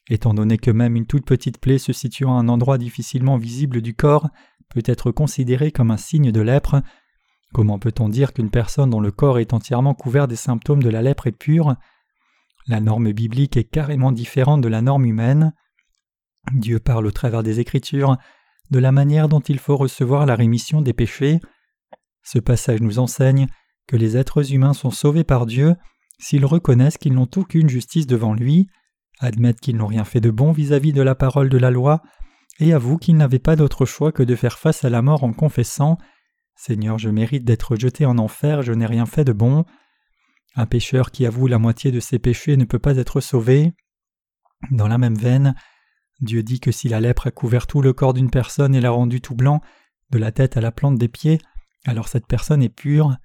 [0.09, 3.81] Étant donné que même une toute petite plaie se situant à un endroit difficilement visible
[3.81, 4.27] du corps
[4.69, 6.81] peut être considérée comme un signe de lèpre,
[7.53, 11.01] comment peut-on dire qu'une personne dont le corps est entièrement couvert des symptômes de la
[11.01, 11.75] lèpre est pure?
[12.67, 15.53] La norme biblique est carrément différente de la norme humaine.
[16.53, 18.17] Dieu parle au travers des Écritures
[18.71, 21.39] de la manière dont il faut recevoir la rémission des péchés.
[22.23, 23.47] Ce passage nous enseigne
[23.87, 25.75] que les êtres humains sont sauvés par Dieu
[26.19, 28.67] s'ils reconnaissent qu'ils n'ont aucune justice devant lui,
[29.19, 32.01] admettent qu'ils n'ont rien fait de bon vis-à-vis de la parole de la loi,
[32.59, 35.33] et avouent qu'ils n'avaient pas d'autre choix que de faire face à la mort en
[35.33, 35.97] confessant
[36.55, 39.65] Seigneur, je mérite d'être jeté en enfer, je n'ai rien fait de bon.
[40.55, 43.73] Un pécheur qui avoue la moitié de ses péchés ne peut pas être sauvé.
[44.71, 45.53] Dans la même veine,
[46.21, 48.91] Dieu dit que si la lèpre a couvert tout le corps d'une personne et l'a
[48.91, 49.61] rendu tout blanc,
[50.11, 51.39] de la tête à la plante des pieds,
[51.85, 53.17] alors cette personne est pure.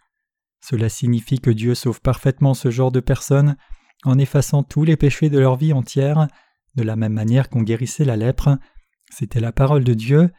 [0.61, 3.56] Cela signifie que Dieu sauve parfaitement ce genre de personnes
[4.04, 6.28] en effaçant tous les péchés de leur vie entière,
[6.74, 8.58] de la même manière qu'on guérissait la lèpre.
[9.11, 10.30] C'était la parole de Dieu.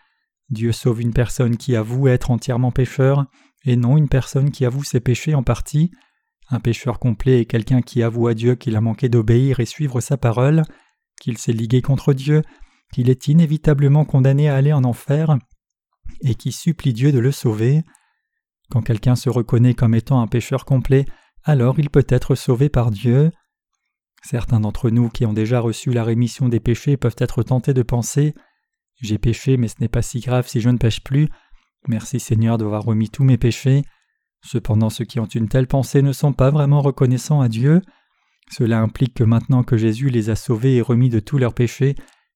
[0.49, 3.25] Dieu sauve une personne qui avoue être entièrement pécheur,
[3.65, 5.91] et non une personne qui avoue ses péchés en partie.
[6.49, 10.01] Un pécheur complet est quelqu'un qui avoue à Dieu qu'il a manqué d'obéir et suivre
[10.01, 10.63] sa parole,
[11.19, 12.41] qu'il s'est ligué contre Dieu,
[12.91, 15.37] qu'il est inévitablement condamné à aller en enfer,
[16.21, 17.83] et qui supplie Dieu de le sauver.
[18.71, 21.05] Quand quelqu'un se reconnaît comme étant un pécheur complet,
[21.43, 23.31] alors il peut être sauvé par Dieu.
[24.23, 27.81] Certains d'entre nous qui ont déjà reçu la rémission des péchés peuvent être tentés de
[27.81, 28.33] penser
[29.01, 31.27] J'ai péché, mais ce n'est pas si grave si je ne pêche plus.
[31.89, 33.83] Merci Seigneur d'avoir remis tous mes péchés.
[34.41, 37.81] Cependant, ceux qui ont une telle pensée ne sont pas vraiment reconnaissants à Dieu.
[38.51, 41.95] Cela implique que maintenant que Jésus les a sauvés et remis de tous leurs péchés,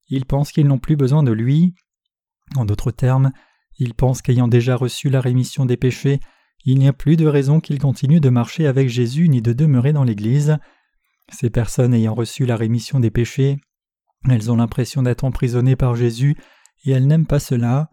[0.09, 1.75] ils pensent qu'ils n'ont plus besoin de lui.
[2.57, 3.31] En d'autres termes,
[3.77, 6.19] ils pensent qu'ayant déjà reçu la rémission des péchés,
[6.65, 9.93] il n'y a plus de raison qu'ils continuent de marcher avec Jésus ni de demeurer
[9.93, 10.57] dans l'Église.
[11.31, 13.57] Ces personnes ayant reçu la rémission des péchés,
[14.29, 16.35] elles ont l'impression d'être emprisonnées par Jésus
[16.85, 17.89] et elles n'aiment pas cela.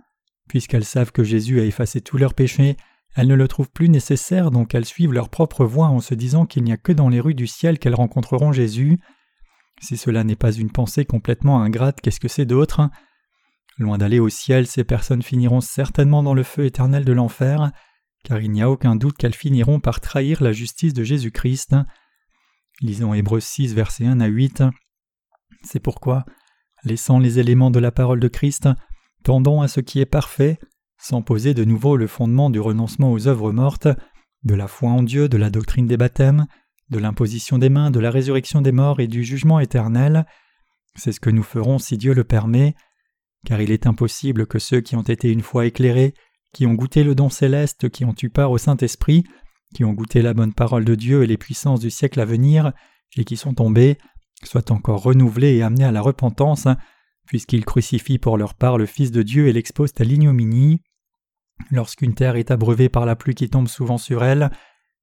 [0.48, 2.76] Puisqu'elles savent que Jésus a effacé tous leurs péchés,
[3.14, 6.46] elles ne le trouvent plus nécessaire donc elles suivent leur propre voie en se disant
[6.46, 8.98] qu'il n'y a que dans les rues du ciel qu'elles rencontreront Jésus.
[9.80, 12.88] Si cela n'est pas une pensée complètement ingrate, qu'est-ce que c'est d'autre?
[13.78, 17.72] Loin d'aller au ciel, ces personnes finiront certainement dans le feu éternel de l'enfer,
[18.24, 21.74] car il n'y a aucun doute qu'elles finiront par trahir la justice de Jésus-Christ.
[22.80, 24.64] Lisons Hébreux 6, versets 1 à 8.
[25.64, 26.24] C'est pourquoi,
[26.84, 28.68] laissant les éléments de la parole de Christ,
[29.24, 30.58] tendons à ce qui est parfait,
[30.98, 33.88] sans poser de nouveau le fondement du renoncement aux œuvres mortes,
[34.44, 36.46] de la foi en Dieu, de la doctrine des baptêmes,
[36.90, 40.26] de l'imposition des mains, de la résurrection des morts et du jugement éternel.
[40.94, 42.74] C'est ce que nous ferons si Dieu le permet
[43.46, 46.14] car il est impossible que ceux qui ont été une fois éclairés,
[46.52, 49.24] qui ont goûté le don céleste, qui ont eu part au Saint-Esprit,
[49.74, 52.72] qui ont goûté la bonne parole de Dieu et les puissances du siècle à venir,
[53.16, 53.98] et qui sont tombés,
[54.44, 56.66] soient encore renouvelés et amenés à la repentance,
[57.26, 60.82] puisqu'ils crucifient pour leur part le Fils de Dieu et l'exposent à l'ignominie.
[61.70, 64.50] Lorsqu'une terre est abreuvée par la pluie qui tombe souvent sur elle,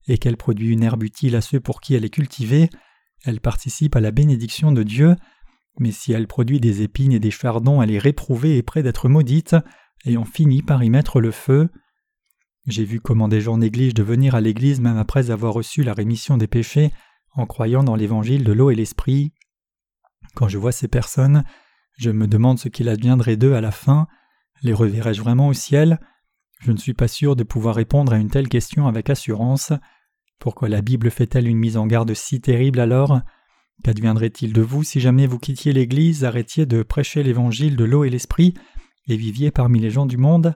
[0.08, 2.70] et qu'elle produit une herbe utile à ceux pour qui elle est cultivée,
[3.26, 5.16] elle participe à la bénédiction de Dieu,
[5.80, 9.10] mais si elle produit des épines et des chardons, elle est réprouvée et près d'être
[9.10, 9.56] maudite,
[10.06, 11.70] et on finit par y mettre le feu.
[12.68, 15.94] J'ai vu comment des gens négligent de venir à l'Église même après avoir reçu la
[15.94, 16.92] rémission des péchés,
[17.34, 19.34] en croyant dans l'évangile de l'eau et l'esprit.
[20.36, 21.44] Quand je vois ces personnes,
[21.98, 24.08] je me demande ce qu'il adviendrait d'eux à la fin.
[24.62, 26.00] Les reverrai-je vraiment au ciel?
[26.60, 29.72] Je ne suis pas sûr de pouvoir répondre à une telle question avec assurance.
[30.40, 33.22] Pourquoi la Bible fait-elle une mise en garde si terrible alors?
[33.84, 38.10] Qu'adviendrait-il de vous si jamais vous quittiez l'Église, arrêtiez de prêcher l'Évangile de l'eau et
[38.10, 38.54] l'Esprit,
[39.08, 40.56] et viviez parmi les gens du monde?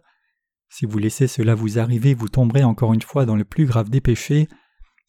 [0.70, 3.90] Si vous laissez cela vous arriver, vous tomberez encore une fois dans le plus grave
[3.90, 4.48] des péchés.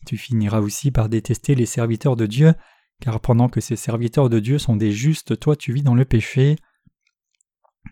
[0.07, 2.55] Tu finiras aussi par détester les serviteurs de Dieu,
[3.01, 6.05] car pendant que ces serviteurs de Dieu sont des justes, toi tu vis dans le
[6.05, 6.57] péché.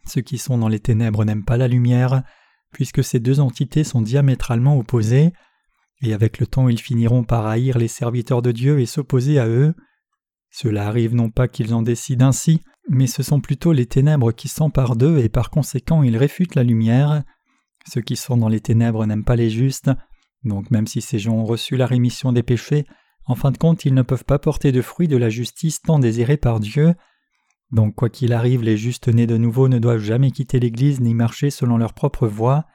[0.06, 2.22] Ceux qui sont dans les ténèbres n'aiment pas la lumière,
[2.72, 5.32] puisque ces deux entités sont diamétralement opposées,
[6.02, 9.46] et avec le temps ils finiront par haïr les serviteurs de Dieu et s'opposer à
[9.46, 9.74] eux.
[10.52, 14.48] Cela arrive non pas qu'ils en décident ainsi, mais ce sont plutôt les ténèbres qui
[14.48, 17.24] s'emparent d'eux et par conséquent ils réfutent la lumière.
[17.90, 19.90] Ceux qui sont dans les ténèbres n'aiment pas les justes,
[20.44, 22.84] donc même si ces gens ont reçu la rémission des péchés,
[23.24, 25.98] en fin de compte ils ne peuvent pas porter de fruits de la justice tant
[25.98, 26.94] désirée par Dieu.
[27.70, 31.14] Donc quoi qu'il arrive, les justes nés de nouveau ne doivent jamais quitter l'Église ni
[31.14, 32.66] marcher selon leur propre voie.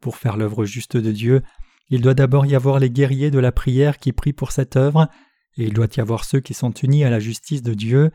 [0.00, 1.42] Pour faire l'œuvre juste de Dieu,
[1.90, 5.08] il doit d'abord y avoir les guerriers de la prière qui prient pour cette œuvre,
[5.58, 8.12] et il doit y avoir ceux qui sont unis à la justice de Dieu.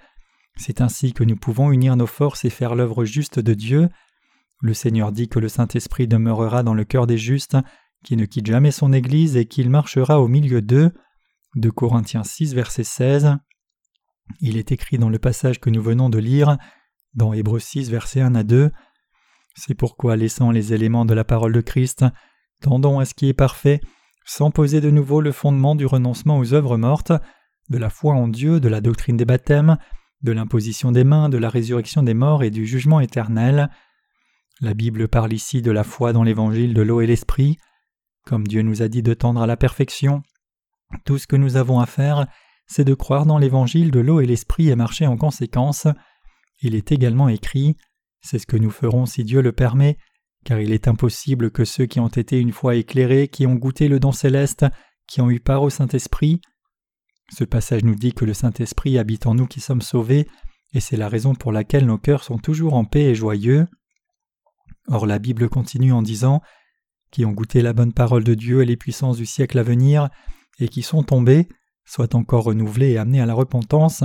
[0.55, 3.89] C'est ainsi que nous pouvons unir nos forces et faire l'œuvre juste de Dieu.
[4.61, 7.57] Le Seigneur dit que le Saint-Esprit demeurera dans le cœur des justes,
[8.03, 10.91] qui ne quitte jamais son Église et qu'il marchera au milieu d'eux.
[11.55, 13.37] De Corinthiens 6, verset 16.
[14.39, 16.57] Il est écrit dans le passage que nous venons de lire,
[17.13, 18.71] dans Hébreux 6, verset 1 à 2.
[19.55, 22.05] C'est pourquoi, laissant les éléments de la parole de Christ,
[22.61, 23.81] tendons à ce qui est parfait,
[24.25, 27.11] sans poser de nouveau le fondement du renoncement aux œuvres mortes,
[27.69, 29.77] de la foi en Dieu, de la doctrine des baptêmes,
[30.21, 33.69] de l'imposition des mains, de la résurrection des morts et du jugement éternel.
[34.61, 37.57] La Bible parle ici de la foi dans l'évangile de l'eau et l'esprit.
[38.25, 40.23] Comme Dieu nous a dit de tendre à la perfection,
[41.05, 42.27] tout ce que nous avons à faire,
[42.67, 45.87] c'est de croire dans l'évangile de l'eau et l'esprit et marcher en conséquence.
[46.61, 47.75] Il est également écrit
[48.21, 49.97] C'est ce que nous ferons si Dieu le permet,
[50.43, 53.87] car il est impossible que ceux qui ont été une fois éclairés, qui ont goûté
[53.87, 54.65] le don céleste,
[55.07, 56.41] qui ont eu part au Saint-Esprit.
[57.31, 60.27] Ce passage nous dit que le Saint-Esprit habite en nous qui sommes sauvés,
[60.73, 63.67] et c'est la raison pour laquelle nos cœurs sont toujours en paix et joyeux.
[64.87, 66.41] Or la Bible continue en disant
[67.11, 70.09] qui ont goûté la bonne parole de Dieu et les puissances du siècle à venir,
[70.59, 71.47] et qui sont tombés,
[71.85, 74.03] soient encore renouvelés et amenés à la repentance,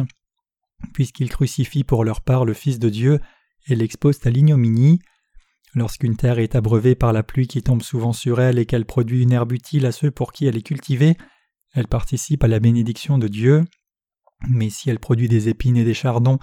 [0.92, 3.20] puisqu'ils crucifient pour leur part le Fils de Dieu
[3.66, 5.00] et l'exposent à l'ignominie.
[5.78, 9.22] Lorsqu'une terre est abreuvée par la pluie qui tombe souvent sur elle et qu'elle produit
[9.22, 11.16] une herbe utile à ceux pour qui elle est cultivée,
[11.72, 13.64] elle participe à la bénédiction de Dieu.
[14.48, 16.40] Mais si elle produit des épines et des chardons,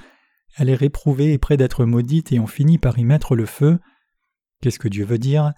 [0.55, 3.77] elle est réprouvée et près d'être maudite et on finit par y mettre le feu.
[4.61, 5.51] Qu'est-ce que Dieu veut dire?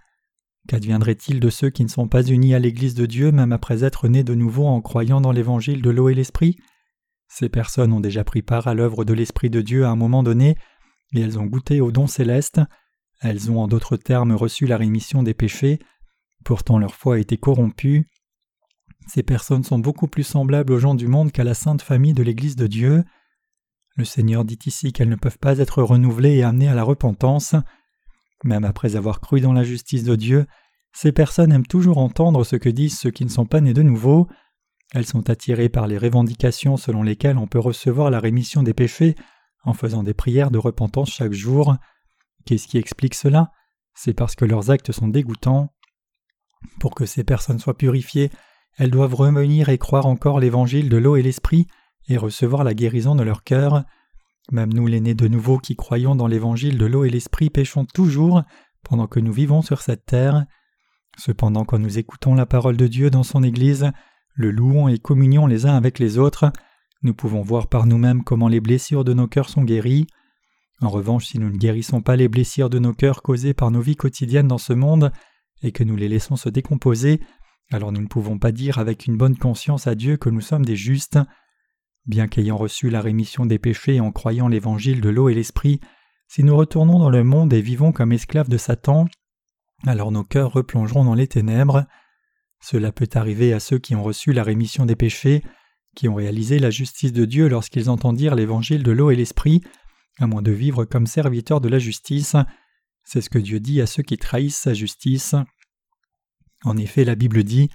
[0.67, 4.07] Qu'adviendrait-il de ceux qui ne sont pas unis à l'Église de Dieu même après être
[4.07, 6.57] nés de nouveau en croyant dans l'Évangile de l'eau et l'Esprit?
[7.28, 10.23] Ces personnes ont déjà pris part à l'œuvre de l'Esprit de Dieu à un moment
[10.23, 10.57] donné,
[11.13, 12.59] et elles ont goûté au don céleste,
[13.20, 15.80] elles ont en d'autres termes reçu la rémission des péchés,
[16.43, 18.09] pourtant leur foi a été corrompue.
[19.07, 22.24] Ces personnes sont beaucoup plus semblables aux gens du monde qu'à la sainte famille de
[22.24, 23.03] l'Église de Dieu.
[23.95, 27.55] Le Seigneur dit ici qu'elles ne peuvent pas être renouvelées et amenées à la repentance.
[28.43, 30.45] Même après avoir cru dans la justice de Dieu,
[30.93, 33.82] ces personnes aiment toujours entendre ce que disent ceux qui ne sont pas nés de
[33.82, 34.28] nouveau.
[34.93, 39.15] Elles sont attirées par les revendications selon lesquelles on peut recevoir la rémission des péchés
[39.63, 41.76] en faisant des prières de repentance chaque jour.
[42.47, 43.51] Qu'est-ce qui explique cela?
[43.93, 45.73] C'est parce que leurs actes sont dégoûtants.
[46.79, 48.31] Pour que ces personnes soient purifiées,
[48.77, 51.67] elles doivent revenir et croire encore l'évangile de l'eau et l'esprit
[52.07, 53.83] et recevoir la guérison de leur cœur.
[54.49, 57.83] Même nous, les nés de nouveau qui croyons dans l'évangile de l'eau et l'esprit, péchons
[57.83, 58.43] toujours
[58.81, 60.45] pendant que nous vivons sur cette terre.
[61.17, 63.91] Cependant, quand nous écoutons la parole de Dieu dans son Église,
[64.35, 66.53] le louons et communions les uns avec les autres,
[67.03, 70.07] nous pouvons voir par nous-mêmes comment les blessures de nos cœurs sont guéries.
[70.82, 73.82] En revanche, si nous ne guérissons pas les blessures de nos cœurs causées par nos
[73.82, 75.11] vies quotidiennes dans ce monde,
[75.63, 77.19] et que nous les laissons se décomposer,
[77.71, 80.65] alors nous ne pouvons pas dire avec une bonne conscience à Dieu que nous sommes
[80.65, 81.19] des justes.
[82.05, 85.82] Bien qu'ayant reçu la rémission des péchés en croyant l'évangile de l'eau et l'esprit,
[86.28, 89.05] si nous retournons dans le monde et vivons comme esclaves de Satan,
[89.86, 91.86] alors nos cœurs replongeront dans les ténèbres.
[92.61, 95.43] Cela peut arriver à ceux qui ont reçu la rémission des péchés,
[95.95, 99.61] qui ont réalisé la justice de Dieu lorsqu'ils entendirent l'évangile de l'eau et l'esprit,
[100.20, 102.36] à moins de vivre comme serviteurs de la justice.
[103.03, 105.36] C'est ce que Dieu dit à ceux qui trahissent sa justice.
[106.63, 107.70] En effet, la Bible dit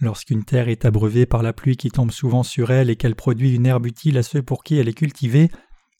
[0.00, 3.54] Lorsqu'une terre est abreuvée par la pluie qui tombe souvent sur elle et qu'elle produit
[3.54, 5.50] une herbe utile à ceux pour qui elle est cultivée,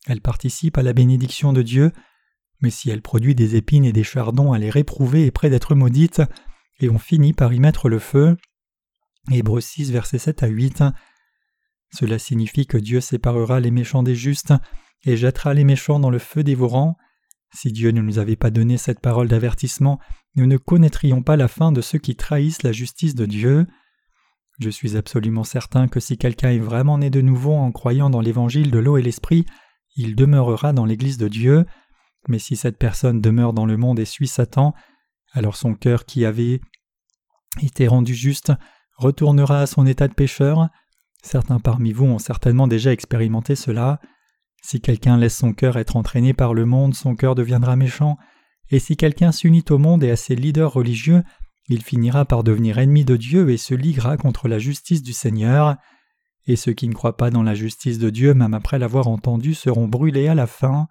[0.05, 1.91] elle participe à la bénédiction de Dieu,
[2.61, 5.73] mais si elle produit des épines et des chardons, elle est réprouvée et près d'être
[5.73, 6.21] maudite,
[6.79, 8.37] et on finit par y mettre le feu.
[9.31, 10.83] Hébreux 6, versets 7 à 8.
[11.91, 14.53] Cela signifie que Dieu séparera les méchants des justes
[15.05, 16.97] et jettera les méchants dans le feu dévorant.
[17.53, 19.99] Si Dieu ne nous avait pas donné cette parole d'avertissement,
[20.35, 23.65] nous ne connaîtrions pas la fin de ceux qui trahissent la justice de Dieu.
[24.59, 28.21] Je suis absolument certain que si quelqu'un est vraiment né de nouveau en croyant dans
[28.21, 29.45] l'évangile de l'eau et l'esprit,
[29.95, 31.65] il demeurera dans l'Église de Dieu.
[32.27, 34.73] Mais si cette personne demeure dans le monde et suit Satan,
[35.31, 36.59] alors son cœur qui avait
[37.61, 38.51] été rendu juste
[38.97, 40.69] retournera à son état de pécheur.
[41.23, 43.99] Certains parmi vous ont certainement déjà expérimenté cela.
[44.69, 48.17] Si quelqu'un laisse son cœur être entraîné par le monde, son cœur deviendra méchant,
[48.69, 51.23] et si quelqu'un s'unit au monde et à ses leaders religieux,
[51.69, 55.77] il finira par devenir ennemi de Dieu et se liguera contre la justice du Seigneur,
[56.47, 59.53] et ceux qui ne croient pas dans la justice de Dieu même après l'avoir entendu
[59.53, 60.87] seront brûlés à la fin.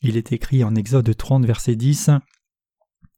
[0.00, 2.10] Il est écrit en Exode 30 verset 10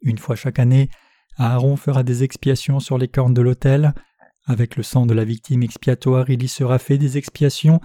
[0.03, 0.91] Une fois chaque année,
[1.39, 3.95] Aaron fera des expiations sur les cornes de l'autel,
[4.45, 7.81] avec le sang de la victime expiatoire il y sera fait des expiations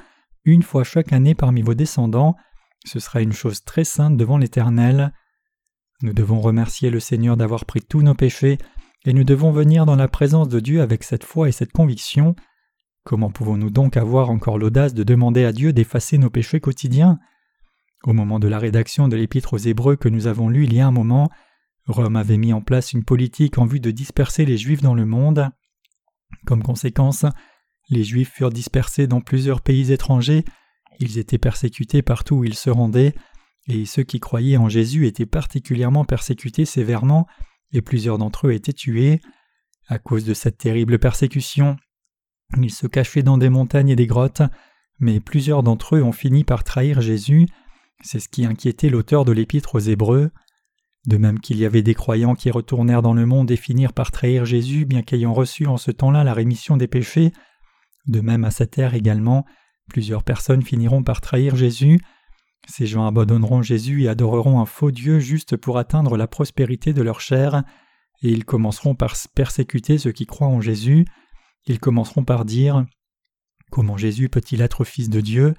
[0.51, 2.35] une fois chaque année parmi vos descendants,
[2.85, 5.13] ce sera une chose très sainte devant l'Éternel.
[6.01, 8.57] Nous devons remercier le Seigneur d'avoir pris tous nos péchés
[9.05, 12.35] et nous devons venir dans la présence de Dieu avec cette foi et cette conviction.
[13.03, 17.19] Comment pouvons-nous donc avoir encore l'audace de demander à Dieu d'effacer nos péchés quotidiens?
[18.03, 20.79] Au moment de la rédaction de l'Épître aux Hébreux que nous avons lu il y
[20.79, 21.29] a un moment,
[21.87, 25.05] Rome avait mis en place une politique en vue de disperser les Juifs dans le
[25.05, 25.49] monde.
[26.45, 27.25] Comme conséquence,
[27.89, 30.45] les Juifs furent dispersés dans plusieurs pays étrangers,
[30.99, 33.13] ils étaient persécutés partout où ils se rendaient,
[33.67, 37.27] et ceux qui croyaient en Jésus étaient particulièrement persécutés sévèrement,
[37.71, 39.21] et plusieurs d'entre eux étaient tués.
[39.87, 41.77] À cause de cette terrible persécution,
[42.57, 44.41] ils se cachaient dans des montagnes et des grottes,
[44.99, 47.47] mais plusieurs d'entre eux ont fini par trahir Jésus.
[48.01, 50.31] C'est ce qui inquiétait l'auteur de l'Épître aux Hébreux.
[51.05, 54.11] De même qu'il y avait des croyants qui retournèrent dans le monde et finirent par
[54.11, 57.31] trahir Jésus, bien qu'ayant reçu en ce temps-là la rémission des péchés,
[58.09, 59.45] de même à cette ère également,
[59.87, 61.99] plusieurs personnes finiront par trahir Jésus.
[62.67, 67.01] Ces gens abandonneront Jésus et adoreront un faux Dieu juste pour atteindre la prospérité de
[67.01, 67.63] leur chair,
[68.21, 71.05] et ils commenceront par persécuter ceux qui croient en Jésus.
[71.67, 72.85] Ils commenceront par dire
[73.71, 75.53] Comment Jésus peut-il être fils de Dieu?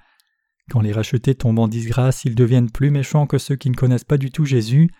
[0.70, 4.04] Quand les rachetés tombent en disgrâce, ils deviennent plus méchants que ceux qui ne connaissent
[4.04, 4.90] pas du tout Jésus.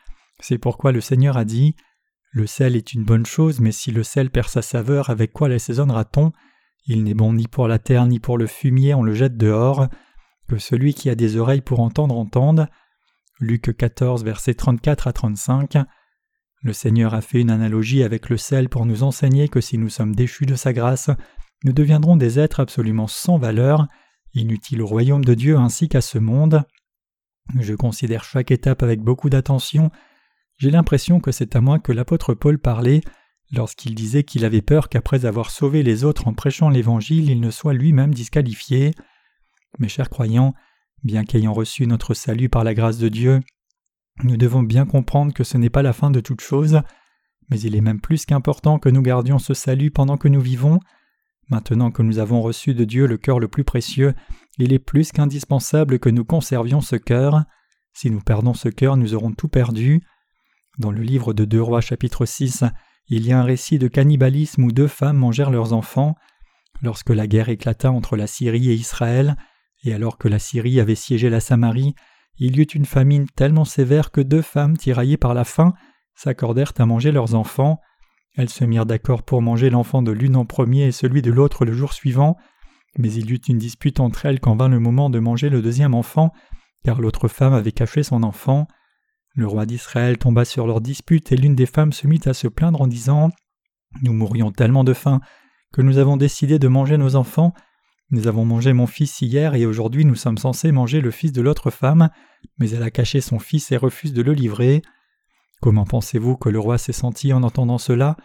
[0.41, 1.75] C'est pourquoi le Seigneur a dit
[2.33, 5.49] Le sel est une bonne chose, mais si le sel perd sa saveur, avec quoi
[5.49, 6.33] l'assaisonnera-t-on
[6.87, 9.89] Il n'est bon ni pour la terre ni pour le fumier, on le jette dehors.
[10.49, 12.67] Que celui qui a des oreilles pour entendre entende.
[13.39, 15.79] Luc 14, versets 34 à 35.
[16.63, 19.89] Le Seigneur a fait une analogie avec le sel pour nous enseigner que si nous
[19.89, 21.11] sommes déchus de sa grâce,
[21.65, 23.87] nous deviendrons des êtres absolument sans valeur,
[24.35, 26.65] inutiles au royaume de Dieu ainsi qu'à ce monde.
[27.59, 29.91] Je considère chaque étape avec beaucoup d'attention
[30.61, 33.01] j'ai l'impression que c'est à moi que l'apôtre Paul parlait
[33.53, 37.51] lorsqu'il disait qu'il avait peur qu'après avoir sauvé les autres en prêchant l'Évangile, il ne
[37.51, 38.93] soit lui-même disqualifié.
[39.79, 40.55] Mes chers croyants,
[41.03, 43.41] bien qu'ayant reçu notre salut par la grâce de Dieu,
[44.23, 46.81] nous devons bien comprendre que ce n'est pas la fin de toute chose,
[47.49, 50.79] mais il est même plus qu'important que nous gardions ce salut pendant que nous vivons.
[51.49, 54.15] Maintenant que nous avons reçu de Dieu le cœur le plus précieux,
[54.59, 57.45] il est plus qu'indispensable que nous conservions ce cœur.
[57.93, 60.03] Si nous perdons ce cœur, nous aurons tout perdu.
[60.79, 62.65] Dans le livre de Deux Rois chapitre 6,
[63.11, 66.15] il y a un récit de cannibalisme où deux femmes mangèrent leurs enfants.
[66.81, 69.37] Lorsque la guerre éclata entre la Syrie et Israël,
[69.85, 71.95] et alors que la Syrie avait siégé la Samarie,
[72.39, 75.75] il y eut une famine tellement sévère que deux femmes, tiraillées par la faim,
[76.15, 77.81] s'accordèrent à manger leurs enfants.
[78.37, 81.65] Elles se mirent d'accord pour manger l'enfant de l'une en premier et celui de l'autre
[81.65, 82.37] le jour suivant,
[82.97, 85.63] mais il y eut une dispute entre elles quand vint le moment de manger le
[85.63, 86.33] deuxième enfant,
[86.85, 88.69] car l'autre femme avait caché son enfant.
[89.35, 92.49] Le roi d'Israël tomba sur leur dispute et l'une des femmes se mit à se
[92.49, 93.31] plaindre en disant
[94.03, 95.21] Nous mourions tellement de faim
[95.73, 97.55] que nous avons décidé de manger nos enfants.
[98.11, 101.43] Nous avons mangé mon fils hier et aujourd'hui nous sommes censés manger le fils de
[101.43, 102.11] l'autre femme,
[102.59, 104.83] mais elle a caché son fils et refuse de le livrer.
[105.61, 108.17] Comment pensez-vous que le roi s'est senti en entendant cela?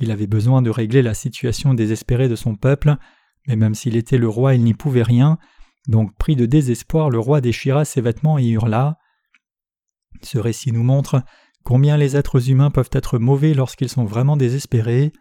[0.00, 2.96] Il avait besoin de régler la situation désespérée de son peuple,
[3.46, 5.38] mais même s'il était le roi, il n'y pouvait rien.
[5.88, 8.98] Donc, pris de désespoir, le roi déchira ses vêtements et hurla.
[10.20, 11.22] Ce récit nous montre
[11.64, 15.12] combien les êtres humains peuvent être mauvais lorsqu'ils sont vraiment désespérés.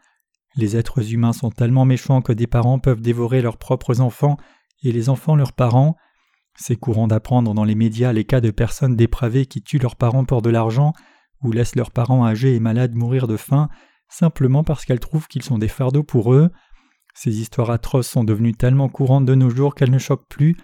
[0.56, 4.38] Les êtres humains sont tellement méchants que des parents peuvent dévorer leurs propres enfants
[4.84, 5.96] et les enfants leurs parents.
[6.56, 10.26] C'est courant d'apprendre dans les médias les cas de personnes dépravées qui tuent leurs parents
[10.26, 10.94] pour de l'argent
[11.42, 13.70] ou laissent leurs parents âgés et malades mourir de faim
[14.10, 16.52] simplement parce qu'elles trouvent qu'ils sont des fardeaux pour eux.
[17.16, 20.58] Ces histoires atroces sont devenues tellement courantes de nos jours qu'elles ne choquent plus.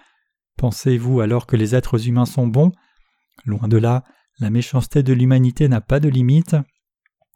[0.57, 2.71] Pensez-vous alors que les êtres humains sont bons?
[3.45, 4.03] Loin de là,
[4.39, 6.55] la méchanceté de l'humanité n'a pas de limite.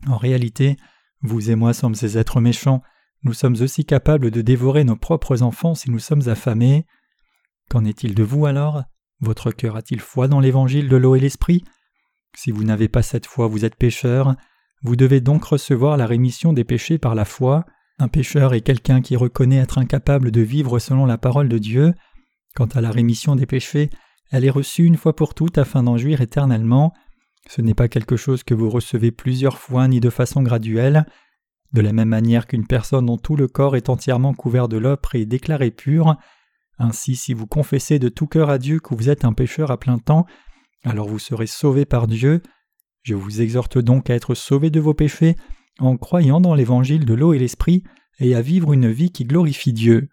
[0.08, 0.78] En réalité,
[1.22, 2.82] vous et moi sommes ces êtres méchants,
[3.24, 6.86] nous sommes aussi capables de dévorer nos propres enfants si nous sommes affamés.
[7.70, 8.84] Qu'en est-il de vous alors?
[9.20, 11.64] Votre cœur a-t-il foi dans l'évangile de l'eau et l'esprit?
[12.36, 14.36] Si vous n'avez pas cette foi, vous êtes pécheur.
[14.82, 17.66] Vous devez donc recevoir la rémission des péchés par la foi.
[18.00, 21.94] Un pécheur est quelqu'un qui reconnaît être incapable de vivre selon la parole de Dieu.
[22.56, 23.92] Quant à la rémission des péchés,
[24.32, 26.94] elle est reçue une fois pour toutes afin d'en jouir éternellement.
[27.50, 31.06] Ce n'est pas quelque chose que vous recevez plusieurs fois ni de façon graduelle.
[31.74, 35.16] De la même manière qu'une personne dont tout le corps est entièrement couvert de l'opre
[35.16, 36.16] est déclarée pure.
[36.80, 39.78] Ainsi, si vous confessez de tout cœur à Dieu que vous êtes un pécheur à
[39.78, 40.26] plein temps,
[40.84, 42.42] alors vous serez sauvé par Dieu.
[43.04, 45.36] Je vous exhorte donc à être sauvé de vos péchés
[45.80, 47.84] en croyant dans l'évangile de l'eau et l'esprit
[48.20, 50.10] et à vivre une vie qui glorifie Dieu.